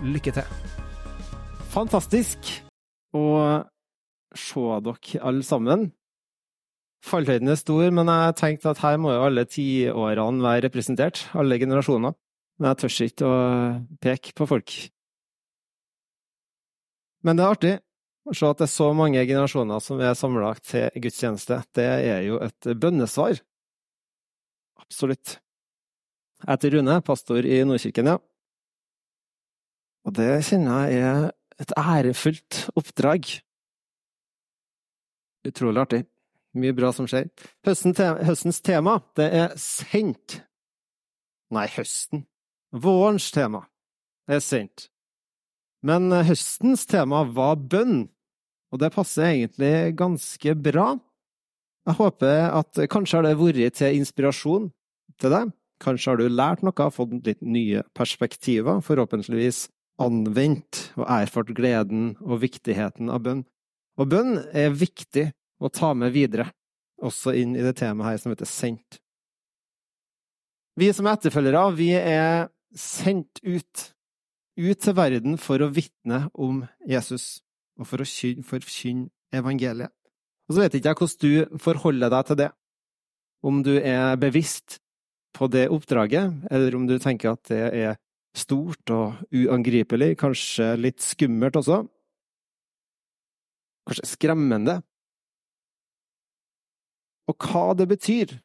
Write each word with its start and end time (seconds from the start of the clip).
Lykke 0.00 0.32
til! 0.32 0.46
Fantastisk 1.74 2.46
å 3.12 3.24
se 4.32 4.62
dere 4.86 5.20
alle 5.28 5.44
sammen. 5.44 5.90
Fallhøyden 7.04 7.52
er 7.52 7.58
stor, 7.60 7.84
men 7.92 8.08
jeg 8.08 8.36
tenkte 8.40 8.72
at 8.72 8.80
her 8.80 8.96
må 9.00 9.12
jo 9.12 9.26
alle 9.26 9.44
tiårene 9.44 10.44
være 10.44 10.64
representert, 10.68 11.26
alle 11.36 11.58
generasjoner. 11.60 12.16
Men 12.56 12.70
jeg 12.70 12.80
tør 12.80 12.96
ikke 13.06 13.28
å 13.28 13.36
peke 14.00 14.34
på 14.36 14.48
folk. 14.48 14.78
Men 17.20 17.36
det 17.36 17.44
er 17.44 17.54
artig 17.58 17.74
å 18.24 18.36
se 18.36 18.48
at 18.48 18.60
det 18.60 18.68
er 18.70 18.72
så 18.72 18.88
mange 18.96 19.26
generasjoner 19.28 19.84
som 19.84 20.00
er 20.00 20.16
samla 20.16 20.54
til 20.64 20.88
gudstjeneste. 20.96 21.60
Det 21.76 21.88
er 22.08 22.24
jo 22.24 22.40
et 22.40 22.72
bønnesvar. 22.72 23.44
Absolutt. 24.80 25.36
Jeg 26.40 26.54
heter 26.54 26.78
Rune, 26.78 27.00
pastor 27.04 27.44
i 27.44 27.60
Nordkirken, 27.68 28.14
ja. 28.14 28.18
Og 30.08 30.16
det 30.16 30.30
kjenner 30.48 30.88
jeg 30.88 31.02
er 31.04 31.26
et 31.60 31.72
ærefullt 31.76 32.62
oppdrag. 32.78 33.26
Utrolig 35.48 35.82
artig. 35.82 36.00
Mye 36.56 36.74
bra 36.74 36.90
som 36.94 37.06
skjer. 37.08 37.28
Høsten 37.66 37.94
te 37.94 38.08
høstens 38.26 38.58
tema, 38.64 38.98
det 39.18 39.28
er 39.36 39.52
sendt. 39.60 40.40
Nei, 41.54 41.66
høsten. 41.70 42.24
Vårens 42.70 43.28
tema 43.34 43.64
er 44.30 44.42
sendt. 44.42 44.88
Men 45.86 46.10
høstens 46.26 46.84
tema 46.90 47.22
var 47.24 47.60
bønn, 47.60 48.08
og 48.70 48.82
det 48.82 48.92
passer 48.94 49.30
egentlig 49.30 49.94
ganske 49.98 50.54
bra. 50.58 50.92
Jeg 51.88 51.96
håper 51.98 52.50
at 52.50 52.82
kanskje 52.92 53.18
har 53.18 53.26
det 53.26 53.38
vært 53.40 53.78
til 53.80 54.00
inspirasjon 54.02 54.68
til 55.20 55.34
deg. 55.34 55.54
Kanskje 55.80 56.12
har 56.12 56.20
du 56.20 56.28
lært 56.28 56.64
noe, 56.66 56.90
fått 56.92 57.14
litt 57.24 57.40
nye 57.40 57.82
perspektiver, 57.96 58.82
forhåpentligvis 58.84 59.64
anvendt 60.00 60.86
og 60.98 61.06
erfart 61.06 61.52
gleden 61.56 62.14
og 62.24 62.40
viktigheten 62.44 63.10
av 63.12 63.22
bønn. 63.26 63.44
Og 64.00 64.08
bønn 64.10 64.38
er 64.56 64.72
viktig 64.72 65.28
å 65.60 65.68
ta 65.72 65.92
med 65.94 66.14
videre, 66.14 66.48
også 67.00 67.34
inn 67.36 67.54
i 67.56 67.64
det 67.64 67.76
temaet 67.80 68.14
her 68.14 68.22
som 68.22 68.32
heter 68.32 68.48
sendt. 68.48 69.00
Vi 70.80 70.88
som 70.96 71.08
er 71.08 71.18
etterfølgere, 71.18 71.64
vi 71.76 71.90
er 71.98 72.48
sendt 72.76 73.42
ut, 73.44 73.86
ut 74.56 74.80
til 74.80 74.96
verden 74.96 75.36
for 75.40 75.60
å 75.60 75.72
vitne 75.74 76.28
om 76.32 76.62
Jesus, 76.88 77.40
og 77.80 77.88
for 77.90 78.00
å 78.00 78.08
forkynne 78.46 79.10
evangeliet. 79.34 79.92
Og 80.48 80.56
så 80.56 80.64
vet 80.64 80.76
ikke 80.78 80.90
jeg 80.90 81.00
hvordan 81.00 81.50
du 81.52 81.58
forholder 81.62 82.12
deg 82.12 82.28
til 82.28 82.38
det, 82.40 82.50
om 83.46 83.60
du 83.64 83.74
er 83.78 84.16
bevisst 84.20 84.80
på 85.36 85.46
det 85.52 85.68
oppdraget, 85.72 86.46
eller 86.50 86.76
om 86.76 86.88
du 86.88 86.96
tenker 87.00 87.34
at 87.34 87.44
det 87.52 87.60
er 87.68 88.00
stort 88.36 88.92
og 88.94 89.18
uangripelig, 89.34 90.14
kanskje 90.20 90.74
litt 90.78 91.02
skummelt 91.02 91.58
også. 91.58 91.82
Kanskje 93.88 94.10
skremmende. 94.12 94.78
Og 97.30 97.50
hva 97.50 97.72
det 97.78 97.88
betyr. 97.90 98.38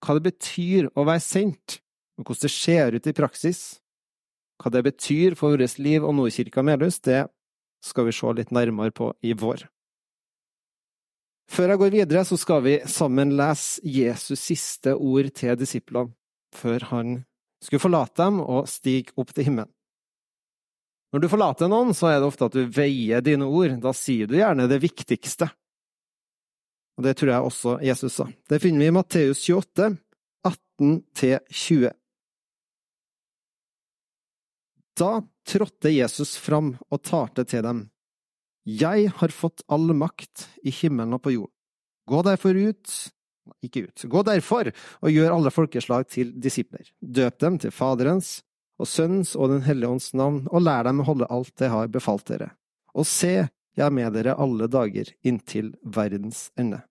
Hva 0.00 0.16
det 0.16 0.24
betyr 0.30 0.88
å 0.96 1.04
være 1.08 1.24
sendt, 1.24 1.80
og 2.16 2.28
hvordan 2.28 2.46
det 2.46 2.52
ser 2.54 2.96
ut 2.96 3.08
i 3.08 3.16
praksis. 3.16 3.60
Hva 4.60 4.72
det 4.72 4.84
betyr 4.84 5.36
for 5.36 5.56
vårt 5.56 5.78
liv 5.80 6.04
og 6.04 6.16
Nordkirka 6.16 6.64
Melhus, 6.64 7.00
det 7.00 7.26
skal 7.84 8.08
vi 8.08 8.16
se 8.16 8.32
litt 8.36 8.52
nærmere 8.52 8.92
på 8.92 9.12
i 9.24 9.32
vår. 9.32 9.64
Før 11.50 11.72
jeg 11.72 11.80
går 11.80 11.94
videre, 11.96 12.24
så 12.24 12.36
skal 12.38 12.60
vi 12.62 12.76
sammen 12.86 13.32
lese 13.34 13.80
Jesus' 13.82 14.44
siste 14.52 14.94
ord 14.94 15.32
til 15.34 15.56
disiplene, 15.58 16.12
før 16.54 16.84
han 16.92 17.16
skulle 17.60 17.82
forlate 17.82 18.24
dem 18.24 18.40
og 18.40 18.68
stige 18.70 19.14
opp 19.20 19.34
til 19.36 19.50
himmelen. 19.50 19.72
Når 21.10 21.24
du 21.24 21.30
forlater 21.30 21.70
noen, 21.70 21.90
så 21.96 22.10
er 22.10 22.20
det 22.20 22.28
ofte 22.28 22.46
at 22.46 22.54
du 22.54 22.68
veier 22.70 23.22
dine 23.24 23.48
ord. 23.48 23.72
Da 23.82 23.92
sier 23.96 24.30
du 24.30 24.36
gjerne 24.38 24.68
det 24.70 24.78
viktigste. 24.82 25.48
Og 26.98 27.06
Det 27.06 27.16
tror 27.18 27.32
jeg 27.32 27.48
også 27.48 27.78
Jesus 27.82 28.14
sa. 28.20 28.28
Det 28.48 28.60
finner 28.62 28.84
vi 28.84 28.90
i 28.90 28.94
Matteus 28.94 29.42
28, 29.48 29.96
18–20. 30.46 31.88
Da 35.00 35.12
trådte 35.48 35.94
Jesus 35.94 36.36
fram 36.36 36.74
og 36.90 37.02
talte 37.02 37.46
til 37.48 37.64
dem. 37.64 37.86
Jeg 38.68 39.08
har 39.16 39.32
fått 39.32 39.64
all 39.72 39.90
makt 39.96 40.46
i 40.62 40.70
himmelen 40.70 41.16
og 41.16 41.24
på 41.24 41.32
jord. 41.32 41.50
Gå 42.06 42.20
derfor 42.26 42.54
ut 42.54 42.92
ikke 43.64 43.86
ut. 43.88 44.04
Gå 44.12 44.22
derfor 44.26 44.70
og 44.72 45.12
gjør 45.12 45.36
alle 45.36 45.52
folkeslag 45.54 46.06
til 46.10 46.32
disipler. 46.40 46.86
Døp 47.00 47.38
dem 47.42 47.58
til 47.62 47.74
Faderens 47.74 48.40
og 48.80 48.88
Sønnens 48.88 49.34
og 49.36 49.50
Den 49.52 49.64
hellige 49.66 49.90
ånds 49.92 50.12
navn, 50.16 50.46
og 50.48 50.64
lær 50.64 50.86
dem 50.88 51.02
å 51.02 51.08
holde 51.08 51.28
alt 51.32 51.52
det 51.60 51.68
har 51.72 51.90
befalt 51.92 52.26
dere. 52.30 52.52
Og 52.96 53.06
se, 53.06 53.48
jeg 53.76 53.86
er 53.86 53.94
med 53.94 54.14
dere 54.16 54.36
alle 54.40 54.68
dager 54.70 55.12
inntil 55.26 55.74
verdens 55.84 56.48
ende. 56.58 56.82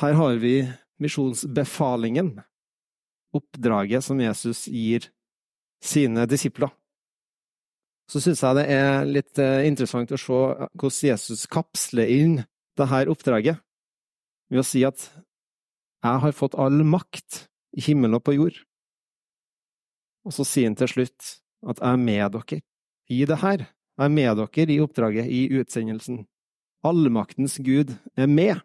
Her 0.00 0.14
har 0.14 0.36
vi 0.38 0.54
misjonsbefalingen, 1.02 2.36
oppdraget 3.34 4.04
som 4.04 4.20
Jesus 4.20 4.66
gir 4.68 5.08
sine 5.82 6.26
disipler 6.28 6.70
så 8.10 8.18
syns 8.18 8.42
jeg 8.42 8.58
det 8.58 8.66
er 8.74 9.04
litt 9.06 9.38
eh, 9.38 9.66
interessant 9.68 10.10
å 10.10 10.18
se 10.18 10.38
hvordan 10.38 11.10
Jesus 11.12 11.44
kapsler 11.50 12.10
inn 12.10 12.40
dette 12.78 13.04
oppdraget 13.12 13.60
ved 14.50 14.62
å 14.62 14.66
si 14.66 14.82
at 14.86 15.04
jeg 16.00 16.22
har 16.24 16.34
fått 16.34 16.56
all 16.58 16.80
makt 16.82 17.44
i 17.76 17.84
himmelen 17.84 18.18
og 18.18 18.24
på 18.26 18.34
jord. 18.34 18.56
Og 20.26 20.34
så 20.34 20.46
sier 20.48 20.70
han 20.70 20.78
til 20.80 20.90
slutt 20.90 21.36
at 21.70 21.78
jeg 21.78 21.86
er 21.92 22.00
med 22.00 22.34
dere 22.34 22.60
i 23.10 23.20
det 23.28 23.38
her. 23.44 23.68
Jeg 24.00 24.08
er 24.08 24.16
med 24.16 24.40
dere 24.40 24.74
i 24.74 24.80
oppdraget, 24.82 25.28
i 25.28 25.60
utsendelsen. 25.60 26.24
Allmaktens 26.86 27.58
Gud 27.62 27.94
er 28.16 28.26
med. 28.26 28.64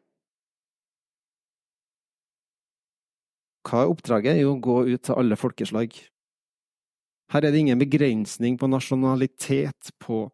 Hva 3.66 3.83
er 3.83 3.91
oppdraget? 3.91 4.39
Jo, 4.39 4.56
gå 4.62 4.85
ut 4.88 5.06
til 5.06 5.19
alle 5.19 5.38
folkeslag. 5.38 5.94
Her 7.34 7.46
er 7.46 7.52
det 7.52 7.62
ingen 7.63 7.81
begrensning 7.81 8.58
på 8.62 8.69
nasjonalitet, 8.69 9.91
på 10.00 10.28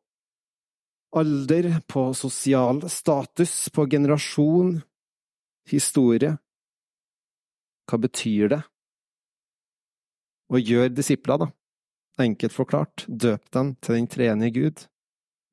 alder, 1.15 1.79
på 1.87 2.13
sosial 2.13 2.83
status, 2.89 3.69
på 3.69 3.85
generasjon, 3.91 4.81
historie. 5.71 6.35
Hva 7.87 7.99
betyr 7.99 8.51
det? 8.51 8.61
Og 10.51 10.67
gjør 10.67 10.91
disipler, 10.91 11.45
da. 11.45 11.51
Enkelt 12.21 12.53
forklart, 12.53 13.05
døp 13.07 13.51
dem 13.55 13.75
til 13.79 13.97
den 13.97 14.07
tredje 14.11 14.51
Gud. 14.55 14.85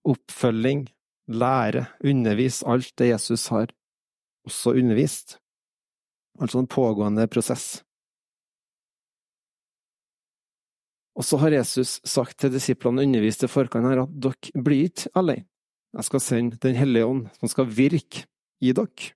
Oppfølging, 0.09 0.89
lære, 1.31 1.87
undervis 2.05 2.63
alt 2.67 2.95
det 2.99 3.13
Jesus 3.13 3.47
har 3.55 3.71
også 4.49 4.75
undervist. 4.79 5.39
Altså 6.41 6.63
en 6.63 6.71
pågående 6.71 7.27
prosess. 7.31 7.85
Og 11.19 11.27
så 11.27 11.39
har 11.43 11.57
Jesus 11.57 11.99
sagt 12.07 12.39
til 12.39 12.53
disiplene 12.55 13.03
og 13.03 13.11
undervist 13.11 13.43
i 13.43 13.51
forkant 13.51 13.89
her 13.91 14.05
at 14.05 14.19
dere 14.23 14.63
blir 14.65 14.87
ikke 14.87 15.11
alene. 15.19 15.49
Jeg 15.97 16.05
skal 16.05 16.21
sende 16.21 16.59
Den 16.61 16.77
hellige 16.77 17.07
ånd, 17.07 17.29
som 17.41 17.49
skal 17.49 17.67
virke 17.67 18.27
i 18.61 18.73
dere. 18.77 19.15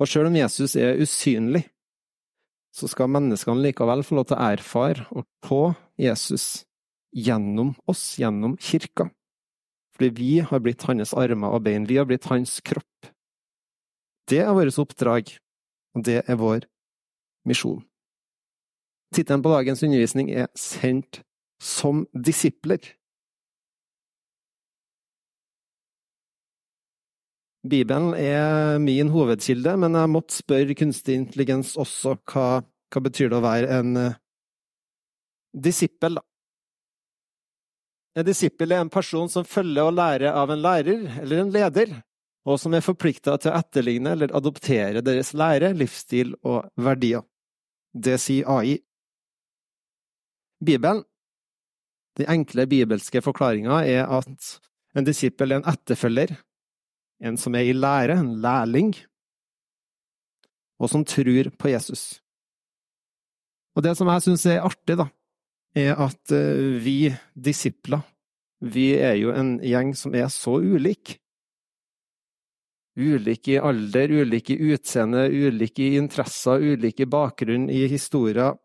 Og 0.00 0.08
selv 0.08 0.30
om 0.30 0.36
Jesus 0.36 0.74
er 0.76 0.98
usynlig, 0.98 1.66
så 2.72 2.88
skal 2.88 3.10
menneskene 3.10 3.60
likevel 3.60 4.02
få 4.06 4.16
lov 4.16 4.30
til 4.30 4.38
å 4.38 4.48
erfare 4.54 5.06
og 5.10 5.26
på 5.44 5.74
Jesus 6.00 6.64
gjennom 7.12 7.74
oss, 7.90 8.16
gjennom 8.18 8.56
kirka. 8.56 9.10
Fordi 9.94 10.10
vi 10.16 10.32
har 10.40 10.62
blitt 10.64 10.86
hans 10.88 11.12
armer 11.12 11.52
og 11.52 11.66
bein, 11.66 11.86
vi 11.86 11.98
har 12.00 12.08
blitt 12.08 12.30
hans 12.30 12.60
kropp. 12.64 13.10
Det 14.30 14.40
er 14.40 14.54
vårt 14.54 14.78
oppdrag, 14.78 15.34
og 15.94 16.06
det 16.06 16.22
er 16.24 16.38
vår 16.40 16.64
misjon. 17.44 17.82
Tittelen 19.14 19.42
på 19.42 19.50
dagens 19.50 19.82
undervisning 19.82 20.30
er 20.30 20.48
Sendt 20.58 21.22
som 21.60 22.04
disipler. 22.14 22.78
Bibelen 27.66 28.14
er 28.16 28.78
min 28.80 29.10
hovedkilde, 29.12 29.74
men 29.76 29.98
jeg 29.98 30.10
måtte 30.14 30.38
spørre 30.38 30.76
kunstig 30.78 31.18
intelligens 31.18 31.76
også 31.76 32.16
hva 32.32 32.62
Hva 32.90 32.98
betyr 33.04 33.28
det 33.30 33.36
å 33.38 33.44
være 33.44 33.66
en 33.70 33.90
uh, 33.94 34.14
disippel, 35.54 36.16
da? 36.18 36.24
En 38.18 38.26
disippel 38.26 38.72
er 38.74 38.80
en 38.82 38.90
person 38.90 39.30
som 39.30 39.46
følger 39.46 39.86
og 39.86 39.94
lærer 39.94 40.34
av 40.34 40.50
en 40.50 40.58
lærer 40.58 41.04
eller 41.20 41.44
en 41.44 41.52
leder, 41.54 41.92
og 42.50 42.58
som 42.58 42.74
er 42.74 42.82
forplikta 42.82 43.36
til 43.38 43.52
å 43.52 43.60
etterligne 43.60 44.16
eller 44.16 44.34
adoptere 44.34 45.04
deres 45.06 45.30
lære, 45.38 45.70
livsstil 45.78 46.34
og 46.42 46.66
verdier. 46.82 47.22
Det 47.94 48.18
sier 48.18 48.50
AI. 48.50 48.80
Bibelen, 50.60 51.04
den 52.18 52.28
enkle 52.28 52.66
bibelske 52.68 53.22
forklaringa, 53.24 53.80
er 53.86 54.08
at 54.10 54.56
en 54.96 55.06
disippel 55.06 55.52
er 55.52 55.60
en 55.60 55.68
etterfølger, 55.70 56.34
en 57.24 57.38
som 57.40 57.54
er 57.56 57.68
i 57.68 57.76
lære, 57.76 58.18
en 58.18 58.34
lærling, 58.42 58.92
og 60.80 60.90
som 60.90 61.04
tror 61.04 61.50
på 61.60 61.70
Jesus. 61.72 62.20
Og 63.76 63.84
det 63.84 63.94
som 63.96 64.08
jeg 64.10 64.24
syns 64.24 64.46
er 64.50 64.64
artig, 64.66 64.96
da, 64.98 65.06
er 65.76 65.94
at 66.00 66.34
eh, 66.34 66.80
vi 66.82 67.12
disipler, 67.34 68.02
vi 68.60 68.90
er 68.98 69.16
jo 69.20 69.32
en 69.32 69.58
gjeng 69.64 69.94
som 69.96 70.14
er 70.16 70.28
så 70.32 70.58
ulik. 70.58 71.16
Ulike 73.00 73.54
i 73.54 73.60
alder, 73.62 74.10
ulike 74.20 74.56
i 74.56 74.74
utseende, 74.74 75.28
ulike 75.30 75.86
i 75.86 76.00
interesser, 76.00 76.60
ulike 76.60 77.06
i 77.06 77.08
bakgrunn, 77.08 77.70
i 77.72 77.86
historier, 77.88 78.58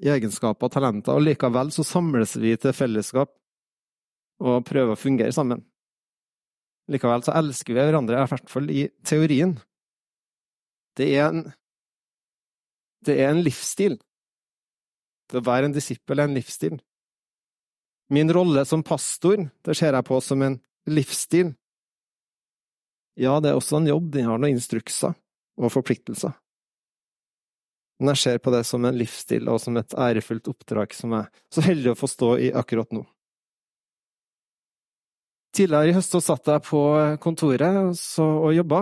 i 0.00 0.08
egenskaper 0.08 0.68
og 0.68 0.72
talenter, 0.72 1.16
og 1.16 1.26
likevel 1.26 1.72
så 1.74 1.84
samles 1.84 2.36
vi 2.40 2.54
til 2.56 2.72
fellesskap 2.76 3.32
og 4.42 4.64
prøver 4.66 4.94
å 4.94 4.98
fungere 4.98 5.34
sammen. 5.34 5.60
Likevel 6.90 7.24
så 7.26 7.34
elsker 7.38 7.76
vi 7.76 7.84
hverandre, 7.84 8.22
i 8.22 8.30
hvert 8.30 8.50
fall 8.50 8.70
i 8.72 8.86
teorien. 9.06 9.56
Det 10.96 11.08
er 11.16 11.28
en 11.28 11.44
Det 13.02 13.16
er 13.18 13.32
en 13.32 13.42
livsstil. 13.42 13.96
Det 15.26 15.40
å 15.40 15.42
være 15.42 15.66
en 15.66 15.72
disippel 15.74 16.20
er 16.20 16.28
en 16.28 16.36
livsstil. 16.36 16.76
Min 18.14 18.30
rolle 18.30 18.62
som 18.64 18.84
pastor, 18.86 19.50
det 19.64 19.74
ser 19.74 19.96
jeg 19.96 20.06
på 20.06 20.20
som 20.22 20.42
en 20.46 20.60
livsstil. 20.86 21.50
Ja, 23.18 23.40
det 23.40 23.50
er 23.50 23.58
også 23.58 23.80
en 23.80 23.90
jobb, 23.90 24.12
den 24.14 24.28
har 24.30 24.38
noen 24.38 24.54
instrukser 24.54 25.16
og 25.58 25.72
forpliktelser. 25.74 26.36
Men 28.02 28.16
jeg 28.16 28.22
ser 28.24 28.38
på 28.42 28.50
det 28.50 28.64
som 28.66 28.82
en 28.82 28.96
livsstil 28.98 29.46
og 29.46 29.60
som 29.62 29.76
et 29.78 29.94
ærefullt 29.94 30.48
oppdrag 30.50 30.94
som 30.96 31.12
jeg 31.14 31.28
så 31.54 31.62
heldig 31.62 31.92
å 31.92 31.98
få 32.00 32.08
stå 32.10 32.30
i 32.42 32.48
akkurat 32.58 32.90
nå. 32.90 33.04
Tidligere 35.54 35.92
i 35.92 35.94
høst 35.94 36.16
så 36.16 36.18
satt 36.24 36.48
jeg 36.50 36.64
på 36.66 36.80
kontoret 37.22 37.94
og 38.24 38.50
jobba, 38.56 38.80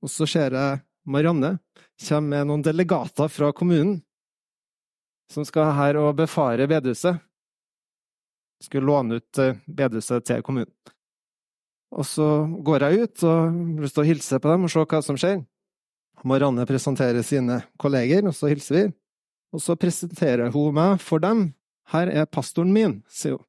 og 0.00 0.10
så 0.10 0.28
ser 0.30 0.56
jeg 0.56 0.80
Marianne 1.04 1.58
kommer 2.06 2.30
med 2.30 2.48
noen 2.48 2.64
delegater 2.64 3.28
fra 3.28 3.50
kommunen 3.52 4.00
som 5.32 5.44
skal 5.48 5.74
her 5.76 5.98
og 6.00 6.16
befare 6.16 6.64
bedehuset. 6.70 7.20
Skulle 8.62 8.88
låne 8.88 9.20
ut 9.20 9.38
eh, 9.42 9.58
bedehuset 9.66 10.24
til 10.28 10.42
kommunen. 10.46 10.72
Og 11.92 12.06
så 12.08 12.26
går 12.64 12.86
jeg 12.86 13.04
ut 13.04 13.24
og 13.28 13.32
har 13.36 13.82
lyst 13.84 13.98
til 13.98 14.04
å 14.04 14.08
hilse 14.08 14.40
på 14.40 14.48
dem 14.48 14.64
og 14.64 14.72
se 14.72 14.84
hva 14.88 15.00
som 15.04 15.18
skjer. 15.20 15.42
Marianne 16.28 16.66
presenterer 16.68 17.24
sine 17.26 17.62
kolleger, 17.82 18.24
og 18.28 18.34
så 18.36 18.50
hilser 18.52 18.78
vi. 18.78 18.84
Og 19.52 19.60
så 19.60 19.76
presenterer 19.76 20.52
hun 20.54 20.74
meg 20.76 21.00
for 21.02 21.22
dem. 21.22 21.50
Her 21.92 22.08
er 22.08 22.30
pastoren 22.30 22.72
min, 22.72 23.00
sier 23.10 23.36
hun. 23.36 23.46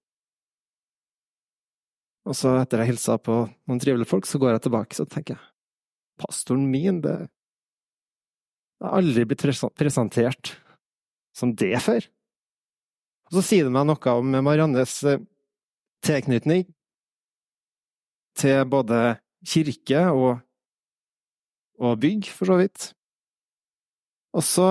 Og 2.24 2.38
så, 2.40 2.54
etter 2.62 2.80
jeg 2.80 2.94
hilsa 2.94 3.18
på 3.20 3.42
noen 3.68 3.82
trivelige 3.84 4.08
folk, 4.08 4.28
så 4.28 4.40
går 4.40 4.56
jeg 4.56 4.66
tilbake 4.68 4.96
så 4.96 5.06
tenker 5.10 5.36
jeg 5.36 5.50
pastoren 6.22 6.70
min, 6.72 7.02
det 7.04 7.28
Jeg 8.80 8.90
har 8.90 8.98
aldri 9.00 9.24
blitt 9.28 9.44
presentert 9.80 10.54
som 11.34 11.54
det 11.56 11.76
før. 11.82 12.04
Og 13.30 13.38
så 13.38 13.44
sier 13.48 13.68
det 13.68 13.74
meg 13.74 13.88
noe 13.88 14.16
om 14.20 14.34
Mariannes 14.44 14.96
eh, 15.08 15.22
tilknytning 16.04 16.66
til 18.38 18.66
både 18.68 19.16
kirke 19.48 20.04
og, 20.12 20.44
og 21.82 22.02
bygg, 22.02 22.30
for 22.34 22.50
så 22.50 22.58
vidt. 22.60 22.90
Og 24.34 24.46
så 24.46 24.68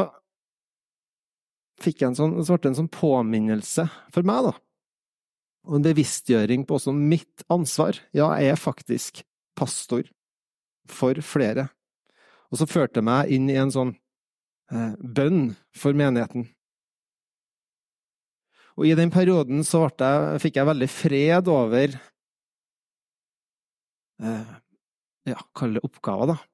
fikk 1.82 2.02
jeg 2.02 2.12
en 2.12 2.18
sånn, 2.18 2.36
så 2.44 2.54
ble 2.54 2.62
det 2.62 2.72
en 2.72 2.82
sånn 2.84 2.92
påminnelse 2.94 3.88
for 4.14 4.26
meg, 4.26 4.50
da 4.50 4.54
og 5.62 5.78
en 5.78 5.84
bevisstgjøring 5.86 6.64
på 6.66 6.76
også 6.78 6.94
mitt 6.96 7.44
ansvar. 7.52 7.98
Ja, 8.14 8.32
jeg 8.40 8.54
er 8.54 8.60
faktisk 8.60 9.22
pastor 9.58 10.08
for 10.90 11.18
flere. 11.24 11.68
Og 12.50 12.60
så 12.60 12.68
førte 12.68 13.00
jeg 13.00 13.08
meg 13.08 13.30
inn 13.32 13.48
i 13.50 13.58
en 13.60 13.70
sånn 13.72 13.94
eh, 14.72 14.94
bønn 14.98 15.54
for 15.76 15.96
menigheten. 15.96 16.48
Og 18.80 18.88
i 18.88 18.96
den 18.98 19.12
perioden 19.12 19.62
så 19.68 19.84
jeg, 19.86 20.40
fikk 20.42 20.58
jeg 20.58 20.68
veldig 20.68 20.88
fred 20.90 21.50
over 21.52 21.94
eh, 24.24 24.54
Ja, 25.28 25.38
kall 25.54 25.76
det 25.76 25.84
oppgaver, 25.86 26.32
da. 26.32 26.51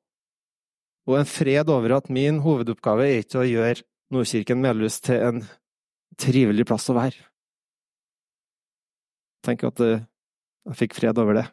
Og 1.09 1.17
en 1.17 1.29
fred 1.29 1.71
over 1.73 1.97
at 1.97 2.11
min 2.13 2.43
hovedoppgave 2.45 3.07
er 3.07 3.23
ikke 3.23 3.41
å 3.41 3.49
gjøre 3.49 3.85
Nordkirken 4.13 4.61
Melhus 4.61 5.01
til 5.05 5.23
en 5.25 5.43
trivelig 6.21 6.67
plass 6.69 6.89
å 6.89 6.97
være 6.97 7.25
Tenk 9.47 9.63
at 9.69 9.81
eh, 9.85 10.03
jeg 10.69 10.77
fikk 10.81 10.97
fred 10.99 11.19
over 11.23 11.39
det. 11.39 11.45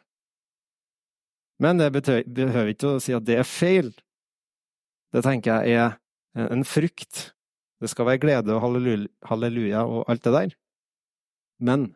Men 1.62 1.78
det 1.78 1.92
behøver 1.94 2.72
ikke 2.72 2.96
å 2.96 3.00
si 3.00 3.14
at 3.16 3.24
det 3.24 3.38
er 3.40 3.48
feil. 3.48 3.92
Det 5.14 5.22
tenker 5.24 5.64
jeg 5.64 5.78
er 5.78 6.50
en 6.50 6.64
frukt. 6.68 7.30
Det 7.80 7.88
skal 7.88 8.08
være 8.10 8.20
glede 8.20 8.56
og 8.56 8.60
halleluja 9.30 9.86
og 9.86 10.10
alt 10.10 10.26
det 10.26 10.34
der. 10.34 10.52
Men 11.62 11.86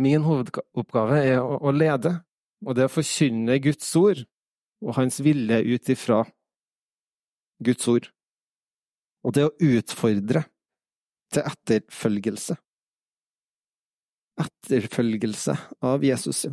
min 0.00 0.24
hovedoppgave 0.26 1.20
er 1.20 1.44
å 1.44 1.70
lede, 1.74 2.16
og 2.66 2.74
det 2.78 2.88
å 2.88 2.94
forkynne 2.96 3.60
Guds 3.62 3.92
ord 4.00 4.24
og 4.80 4.96
Hans 4.96 5.20
vilje 5.24 5.60
ut 5.64 5.92
ifra 5.92 6.22
Guds 7.60 7.88
ord. 7.92 8.08
Og 9.24 9.36
det 9.36 9.46
å 9.46 9.54
utfordre 9.60 10.46
til 11.30 11.46
etterfølgelse 11.46 12.56
etterfølgelse 14.40 15.56
av 15.84 16.04
Jesus. 16.04 16.46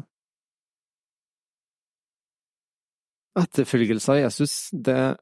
Etterfølgelse 3.37 4.11
av 4.11 4.19
Jesus, 4.25 4.57
det 4.71 5.17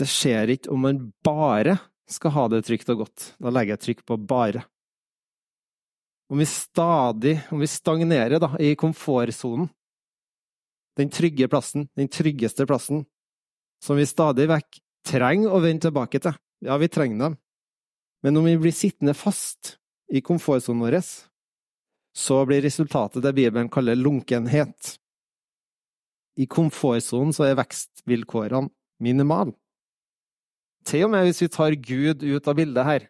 Det 0.00 0.06
skjer 0.08 0.54
ikke 0.54 0.70
om 0.72 0.80
man 0.86 0.98
bare 1.26 1.74
skal 2.08 2.32
ha 2.32 2.44
det 2.48 2.62
trygt 2.64 2.88
og 2.88 3.02
godt. 3.02 3.24
Da 3.36 3.50
legger 3.52 3.74
jeg 3.74 3.80
trykk 3.84 4.06
på 4.08 4.16
'bare'. 4.16 4.62
Om 6.30 6.38
vi 6.38 6.46
stadig, 6.46 7.34
om 7.50 7.60
vi 7.60 7.66
stagnerer 7.66 8.40
da, 8.40 8.56
i 8.56 8.74
komfortsonen, 8.74 9.68
den 10.98 11.10
trygge 11.12 11.48
plassen, 11.48 11.88
den 11.96 12.08
tryggeste 12.08 12.66
plassen, 12.66 13.04
som 13.84 13.98
vi 13.98 14.08
stadig 14.08 14.48
vekk 14.50 14.80
trenger 15.06 15.54
å 15.54 15.62
vende 15.62 15.88
tilbake 15.88 16.20
til. 16.22 16.36
Ja, 16.64 16.76
vi 16.80 16.90
trenger 16.92 17.24
dem. 17.24 17.36
Men 18.22 18.36
om 18.36 18.44
vi 18.44 18.58
blir 18.60 18.74
sittende 18.76 19.14
fast 19.16 19.76
i 20.12 20.20
komfortsonen 20.20 20.82
vår, 20.84 20.98
så 22.16 22.42
blir 22.44 22.62
resultatet 22.64 23.22
det 23.24 23.32
Bibelen 23.36 23.70
kaller 23.72 23.96
lunkenhet. 23.96 24.96
I 26.36 26.46
komfortsonen 26.50 27.32
så 27.36 27.46
er 27.48 27.58
vekstvilkårene 27.60 28.68
minimale. 29.00 29.54
Til 30.84 31.06
og 31.06 31.12
med 31.14 31.26
hvis 31.28 31.42
vi 31.44 31.50
tar 31.52 31.76
Gud 31.76 32.22
ut 32.24 32.48
av 32.48 32.56
bildet 32.56 32.86
her. 32.86 33.08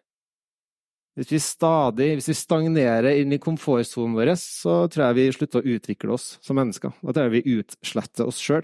Hvis 1.19 1.31
vi 1.33 1.39
stadig, 1.43 2.13
hvis 2.15 2.29
vi 2.31 2.35
stagnerer 2.39 3.17
inn 3.19 3.33
i 3.35 3.39
komfortsonen 3.41 4.15
vår, 4.15 4.31
så 4.39 4.85
tror 4.87 5.09
jeg 5.09 5.17
vi 5.17 5.25
slutter 5.35 5.59
å 5.59 5.73
utvikle 5.75 6.13
oss 6.15 6.37
som 6.39 6.55
mennesker. 6.55 6.93
Da 7.01 7.11
tror 7.11 7.27
jeg 7.27 7.33
vi 7.35 7.57
utsletter 7.59 8.29
oss 8.31 8.39
sjøl. 8.39 8.63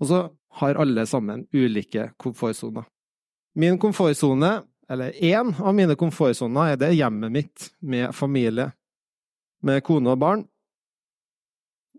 Og 0.00 0.08
så 0.08 0.22
har 0.60 0.80
alle 0.80 1.04
sammen 1.10 1.44
ulike 1.52 2.08
komfortsoner. 2.16 2.86
Min 3.58 3.76
komfortsone 3.82 4.62
eller 4.88 5.12
én 5.12 5.52
av 5.60 5.74
mine 5.76 5.98
komfortsoner 6.00 6.72
er 6.72 6.80
det 6.80 6.94
hjemmet 6.96 7.34
mitt 7.34 7.68
med 7.84 8.14
familie, 8.16 8.70
med 9.60 9.82
kone 9.84 10.14
og 10.14 10.22
barn. 10.22 10.46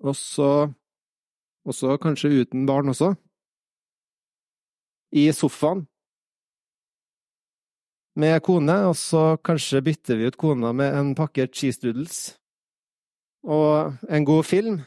Og 0.01 0.15
så 0.17 1.97
kanskje 2.01 2.33
uten 2.41 2.65
barn 2.65 2.89
også. 2.89 3.13
I 5.13 5.29
sofaen 5.37 5.85
med 8.19 8.37
kone, 8.43 8.75
og 8.89 8.95
så 8.99 9.37
kanskje 9.45 9.83
bytter 9.85 10.19
vi 10.19 10.29
ut 10.29 10.37
kona 10.39 10.73
med 10.75 10.95
en 10.97 11.15
pakke 11.17 11.47
cheese 11.47 11.81
doodles 11.83 12.19
og 13.47 13.95
en 14.11 14.27
god 14.27 14.45
film. 14.45 14.79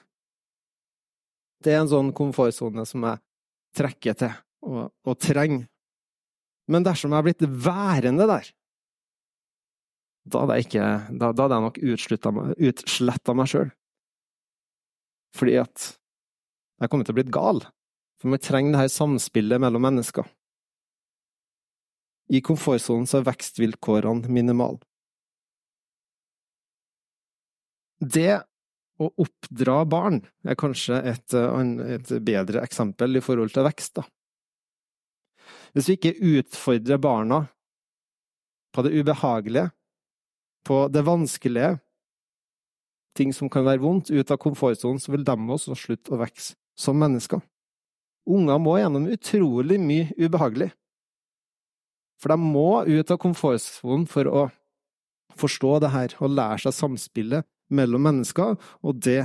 Det 1.62 1.72
er 1.72 1.82
en 1.82 1.92
sånn 1.92 2.12
komfortsone 2.16 2.84
som 2.88 3.06
jeg 3.08 3.22
trekker 3.78 4.18
til 4.20 4.34
og, 4.68 4.90
og 5.08 5.16
trenger 5.22 5.64
men 6.70 6.84
dersom 6.86 7.12
jeg 7.12 7.18
har 7.18 7.26
blitt 7.26 7.46
værende 7.64 8.26
der, 8.30 8.50
da 10.22 10.44
hadde 10.44 10.58
jeg, 10.58 10.68
ikke, 10.68 10.88
da, 11.18 11.32
da 11.34 11.46
hadde 11.46 11.56
jeg 11.58 11.66
nok 11.66 11.80
utsletta 12.70 13.34
meg 13.34 13.50
sjøl. 13.50 13.72
Fordi 15.34 15.56
at 15.58 15.88
jeg 16.82 16.92
kommer 16.92 17.08
til 17.08 17.14
å 17.14 17.18
bli 17.18 17.32
gal. 17.34 17.64
For 18.20 18.30
man 18.30 18.42
trenger 18.42 18.76
det 18.76 18.84
her 18.84 18.92
samspillet 18.92 19.62
mellom 19.62 19.82
mennesker. 19.82 20.28
I 22.32 22.40
komfortsonen 22.40 23.04
så 23.08 23.20
er 23.20 23.28
vekstvilkårene 23.28 24.30
minimale. 24.32 24.80
Det 28.02 28.40
å 29.02 29.08
oppdra 29.22 29.82
barn 29.88 30.20
er 30.46 30.58
kanskje 30.58 30.98
et, 31.12 31.34
et, 31.34 32.10
bedre 32.24 32.62
eksempel 32.64 33.18
i 33.18 33.22
forhold 33.24 33.52
til 33.54 33.66
vekst, 33.66 34.00
da. 34.00 34.06
Hvis 35.72 35.88
vi 35.88 35.96
ikke 35.96 36.38
utfordrer 36.38 37.00
barna 37.00 37.44
på 38.72 38.84
det 38.84 38.92
ubehagelige, 38.96 39.70
på 40.66 40.84
det 40.92 41.04
vanskelige, 41.06 41.78
ting 43.16 43.32
som 43.36 43.50
kan 43.52 43.64
være 43.66 43.82
vondt, 43.82 44.12
ut 44.12 44.30
av 44.32 44.40
komfortsonen, 44.40 45.00
så 45.00 45.12
vil 45.12 45.24
de 45.24 45.36
også 45.36 45.76
slutte 45.76 46.14
å 46.14 46.20
vokse 46.20 46.56
som 46.78 46.96
mennesker. 47.00 47.42
Unger 48.28 48.60
må 48.62 48.78
gjennom 48.78 49.08
utrolig 49.10 49.80
mye 49.82 50.12
ubehagelig. 50.16 50.70
For 52.20 52.32
de 52.32 52.38
må 52.40 52.84
ut 52.86 53.10
av 53.10 53.20
komfortsonen 53.22 54.08
for 54.10 54.28
å 54.28 54.48
forstå 55.38 55.78
det 55.82 55.92
her 55.94 56.16
og 56.20 56.34
lære 56.36 56.64
seg 56.66 56.76
samspillet 56.76 57.48
mellom 57.72 58.04
mennesker 58.04 58.58
og 58.58 59.00
det 59.02 59.24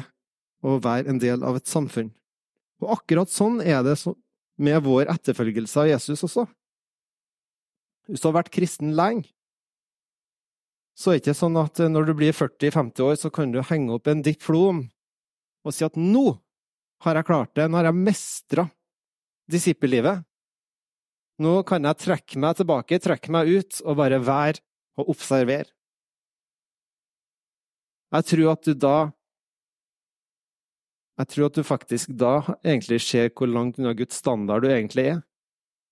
å 0.66 0.78
være 0.82 1.12
en 1.12 1.20
del 1.22 1.44
av 1.46 1.60
et 1.60 1.70
samfunn. 1.70 2.14
Og 2.82 2.94
akkurat 2.98 3.32
sånn 3.32 3.60
er 3.62 3.84
det 3.86 3.98
med 4.58 4.82
vår 4.86 5.10
etterfølgelse 5.14 5.84
av 5.84 5.90
Jesus 5.92 6.24
også. 6.26 6.46
Hvis 8.08 8.24
du 8.24 8.30
har 8.30 8.38
vært 8.40 8.54
kristen 8.54 8.94
lenge, 8.98 9.28
så 10.98 11.12
er 11.12 11.20
det 11.20 11.28
ikke 11.28 11.38
sånn 11.38 11.60
at 11.62 11.78
når 11.92 12.08
du 12.08 12.14
blir 12.18 12.34
40-50 12.34 13.04
år, 13.06 13.18
så 13.22 13.30
kan 13.34 13.52
du 13.54 13.60
henge 13.62 13.94
opp 13.94 14.08
en 14.10 14.24
diplom 14.26 14.88
og 15.68 15.76
si 15.76 15.86
at 15.86 15.98
nå 16.00 16.32
har 17.06 17.20
jeg 17.20 17.28
klart 17.28 17.52
det, 17.58 17.68
nå 17.70 17.78
har 17.78 17.90
jeg 17.92 18.00
mestra 18.00 18.66
disippellivet. 19.52 20.24
Nå 21.38 21.60
kan 21.70 21.86
jeg 21.86 22.02
trekke 22.02 22.40
meg 22.42 22.58
tilbake, 22.58 22.98
trekke 23.02 23.34
meg 23.34 23.50
ut 23.50 23.82
og 23.86 24.00
bare 24.00 24.18
være 24.26 24.64
og 24.98 25.12
observere. 25.14 25.70
Jeg 28.16 28.26
tror 28.32 28.52
at 28.56 28.66
du 28.66 28.74
da 28.74 28.98
Jeg 31.18 31.30
tror 31.34 31.48
at 31.48 31.56
du 31.58 31.64
faktisk 31.66 32.12
da 32.14 32.34
egentlig 32.62 33.00
ser 33.02 33.32
hvor 33.34 33.50
langt 33.50 33.80
unna 33.80 33.96
Guds 33.98 34.20
standard 34.22 34.62
du 34.62 34.68
egentlig 34.70 35.08
er, 35.16 35.22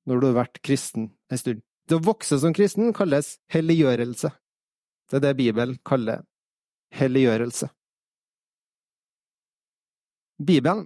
når 0.06 0.20
du 0.22 0.28
har 0.28 0.36
vært 0.38 0.60
kristen 0.62 1.08
en 1.34 1.40
stund. 1.42 1.64
Det 1.90 1.98
å 1.98 2.04
vokse 2.06 2.38
som 2.38 2.54
kristen 2.54 2.94
kalles 2.94 3.40
helliggjørelse. 3.50 4.30
Det 5.10 5.18
er 5.18 5.24
det 5.24 5.32
Bibelen 5.40 5.80
kaller 5.82 6.22
helliggjørelse. 6.94 7.72
Bibelen, 10.46 10.86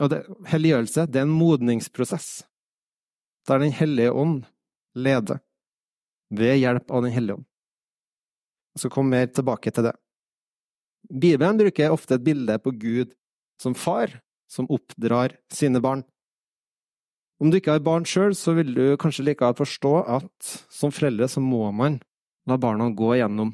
og 0.00 0.08
det, 0.14 0.22
helliggjørelse, 0.48 1.04
det 1.12 1.20
er 1.20 1.28
en 1.28 1.36
modningsprosess 1.36 2.40
der 3.48 3.58
Den 3.58 3.72
hellige 3.72 4.12
ånd 4.12 4.44
leder, 4.94 5.40
ved 6.30 6.58
hjelp 6.58 6.90
av 6.90 7.02
Den 7.02 7.12
hellige 7.12 7.36
ånd. 7.40 7.46
Jeg 8.74 8.84
skal 8.84 8.94
komme 8.94 9.16
mer 9.16 9.26
tilbake 9.26 9.70
til 9.70 9.88
det. 9.88 9.96
Bibelen 11.10 11.58
bruker 11.58 11.92
ofte 11.92 12.16
et 12.16 12.24
bilde 12.24 12.56
på 12.62 12.72
Gud 12.78 13.12
som 13.60 13.74
far, 13.74 14.22
som 14.48 14.68
oppdrar 14.70 15.36
sine 15.52 15.80
barn. 15.82 16.04
Om 17.42 17.50
du 17.50 17.58
ikke 17.58 17.74
har 17.74 17.84
barn 17.84 18.06
sjøl, 18.06 18.36
så 18.38 18.54
vil 18.54 18.72
du 18.74 18.96
kanskje 19.00 19.26
likevel 19.26 19.56
forstå 19.58 19.92
at 20.16 20.52
som 20.70 20.92
foreldre 20.94 21.26
så 21.28 21.42
må 21.42 21.64
man 21.74 21.98
la 22.46 22.58
barna 22.58 22.88
gå 22.94 23.16
gjennom 23.18 23.52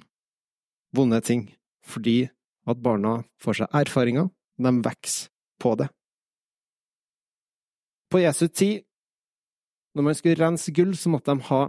vonde 0.96 1.20
ting, 1.24 1.46
fordi 1.84 2.28
at 2.68 2.82
barna 2.84 3.22
får 3.40 3.62
seg 3.62 3.78
erfaringer, 3.80 4.28
de 4.60 4.72
vokser 4.84 5.32
på 5.62 5.74
det. 5.80 5.88
På 8.12 8.20
Jesu 8.20 8.46
tid 8.48 8.84
når 9.96 10.06
man 10.06 10.16
skulle 10.16 10.38
rense 10.40 10.72
gull, 10.74 10.94
så 10.96 11.10
måtte 11.12 11.34
de 11.34 11.46
ha 11.48 11.60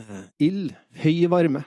eh, 0.00 0.24
ild, 0.46 0.72
høy 1.02 1.26
varme. 1.32 1.64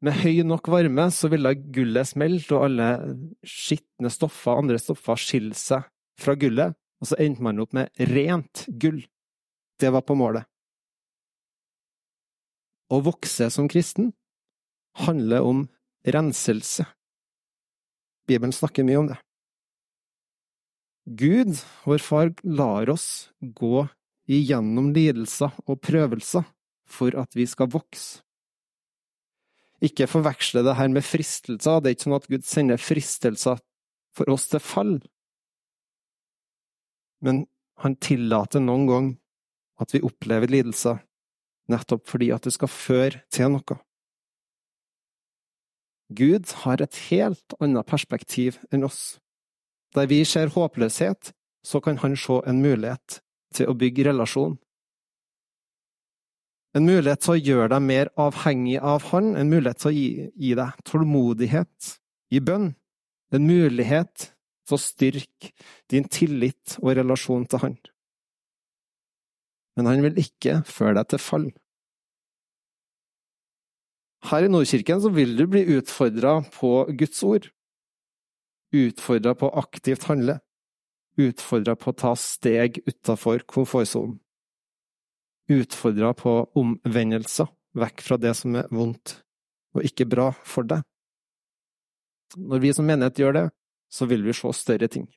Med 0.00 0.16
høy 0.22 0.40
nok 0.48 0.70
varme 0.72 1.10
så 1.12 1.28
ville 1.28 1.52
gullet 1.74 2.08
smelte, 2.08 2.56
og 2.56 2.70
alle 2.70 2.90
skitne 3.44 4.12
stoffer, 4.12 4.56
andre 4.56 4.78
stoffer, 4.80 5.20
skille 5.20 5.56
seg 5.58 5.84
fra 6.20 6.36
gullet, 6.40 6.76
og 7.00 7.10
så 7.10 7.18
endte 7.20 7.44
man 7.44 7.60
opp 7.60 7.74
med 7.76 7.92
rent 8.12 8.64
gull. 8.80 9.02
Det 9.80 9.92
var 9.92 10.04
på 10.04 10.16
målet. 10.16 10.48
Å 12.90 12.98
vokse 13.04 13.46
som 13.52 13.68
kristen 13.70 14.10
handler 15.04 15.44
om 15.46 15.66
renselse. 16.08 16.88
Bibelen 18.28 18.52
snakker 18.56 18.86
mye 18.86 19.00
om 19.00 19.10
det. 19.12 19.20
Gud, 21.06 21.56
vår 21.84 21.98
Far, 21.98 22.34
lar 22.44 22.90
oss 22.92 23.30
gå 23.40 23.86
igjennom 24.30 24.92
lidelser 24.94 25.54
og 25.66 25.80
prøvelser 25.82 26.44
for 26.90 27.16
at 27.18 27.34
vi 27.38 27.46
skal 27.48 27.70
vokse. 27.72 28.20
Ikke 29.80 30.10
forveksle 30.10 30.60
det 30.66 30.76
her 30.76 30.90
med 30.92 31.06
fristelser, 31.06 31.80
det 31.80 31.88
er 31.88 31.96
ikke 31.96 32.04
sånn 32.04 32.18
at 32.18 32.28
Gud 32.28 32.44
sender 32.44 32.80
fristelser 32.80 33.62
for 34.12 34.28
oss 34.32 34.50
til 34.52 34.60
fall. 34.60 34.98
Men 37.24 37.46
han 37.80 37.96
tillater 37.96 38.60
noen 38.60 38.84
gang 38.90 39.08
at 39.80 39.94
vi 39.94 40.02
opplever 40.04 40.52
lidelser, 40.52 41.00
nettopp 41.72 42.04
fordi 42.10 42.28
at 42.34 42.44
det 42.44 42.52
skal 42.52 42.72
føre 42.72 43.22
til 43.32 43.54
noe. 43.56 43.78
Gud 46.10 46.52
har 46.66 46.82
et 46.82 46.96
helt 47.08 47.56
annet 47.62 47.88
perspektiv 47.88 48.58
enn 48.74 48.84
oss. 48.84 49.20
Der 49.94 50.06
vi 50.06 50.24
ser 50.24 50.52
håpløshet, 50.54 51.32
så 51.64 51.80
kan 51.80 51.98
han 51.98 52.16
se 52.16 52.40
en 52.46 52.62
mulighet 52.62 53.20
til 53.54 53.70
å 53.70 53.76
bygge 53.76 54.06
relasjon. 54.10 54.56
En 56.78 56.86
mulighet 56.86 57.24
til 57.24 57.34
å 57.34 57.40
gjøre 57.40 57.70
deg 57.72 57.82
mer 57.82 58.10
avhengig 58.20 58.78
av 58.78 59.08
han, 59.10 59.32
en 59.34 59.50
mulighet 59.50 59.82
til 59.82 59.90
å 59.90 59.94
gi, 59.96 60.10
gi 60.38 60.52
deg 60.58 60.84
tålmodighet 60.86 61.94
i 62.30 62.42
bønn, 62.46 62.68
en 63.34 63.46
mulighet 63.46 64.30
til 64.68 64.76
å 64.76 64.80
styrke 64.80 65.50
din 65.90 66.06
tillit 66.06 66.78
og 66.78 66.94
relasjon 67.00 67.48
til 67.50 67.64
han. 67.64 67.74
Men 69.74 69.90
han 69.90 70.04
vil 70.06 70.22
ikke 70.22 70.60
føre 70.68 71.00
deg 71.00 71.10
til 71.10 71.22
fall. 71.24 71.48
Her 74.30 74.44
i 74.46 74.50
Nordkirken 74.52 75.02
vil 75.16 75.32
du 75.38 75.46
bli 75.50 75.64
utfordra 75.78 76.38
på 76.54 76.84
Guds 76.92 77.22
ord 77.26 77.48
utfordra 78.74 79.34
på 79.34 79.48
å 79.48 79.62
aktivt 79.62 80.06
handle, 80.10 80.38
utfordra 81.20 81.76
på 81.76 81.90
å 81.90 81.96
ta 81.96 82.14
steg 82.18 82.80
utafor 82.86 83.44
komfortsonen, 83.50 84.18
utfordra 85.50 86.12
på 86.14 86.34
omvendelser 86.58 87.50
vekk 87.78 88.04
fra 88.06 88.18
det 88.20 88.34
som 88.38 88.54
er 88.58 88.70
vondt 88.74 89.20
og 89.76 89.86
ikke 89.86 90.08
bra 90.10 90.30
for 90.46 90.66
deg. 90.66 90.82
Når 92.38 92.62
vi 92.62 92.72
som 92.74 92.86
menighet 92.86 93.18
gjør 93.18 93.36
det, 93.36 93.46
så 93.90 94.06
vil 94.06 94.22
vi 94.22 94.34
se 94.34 94.50
større 94.54 94.88
ting. 94.90 95.08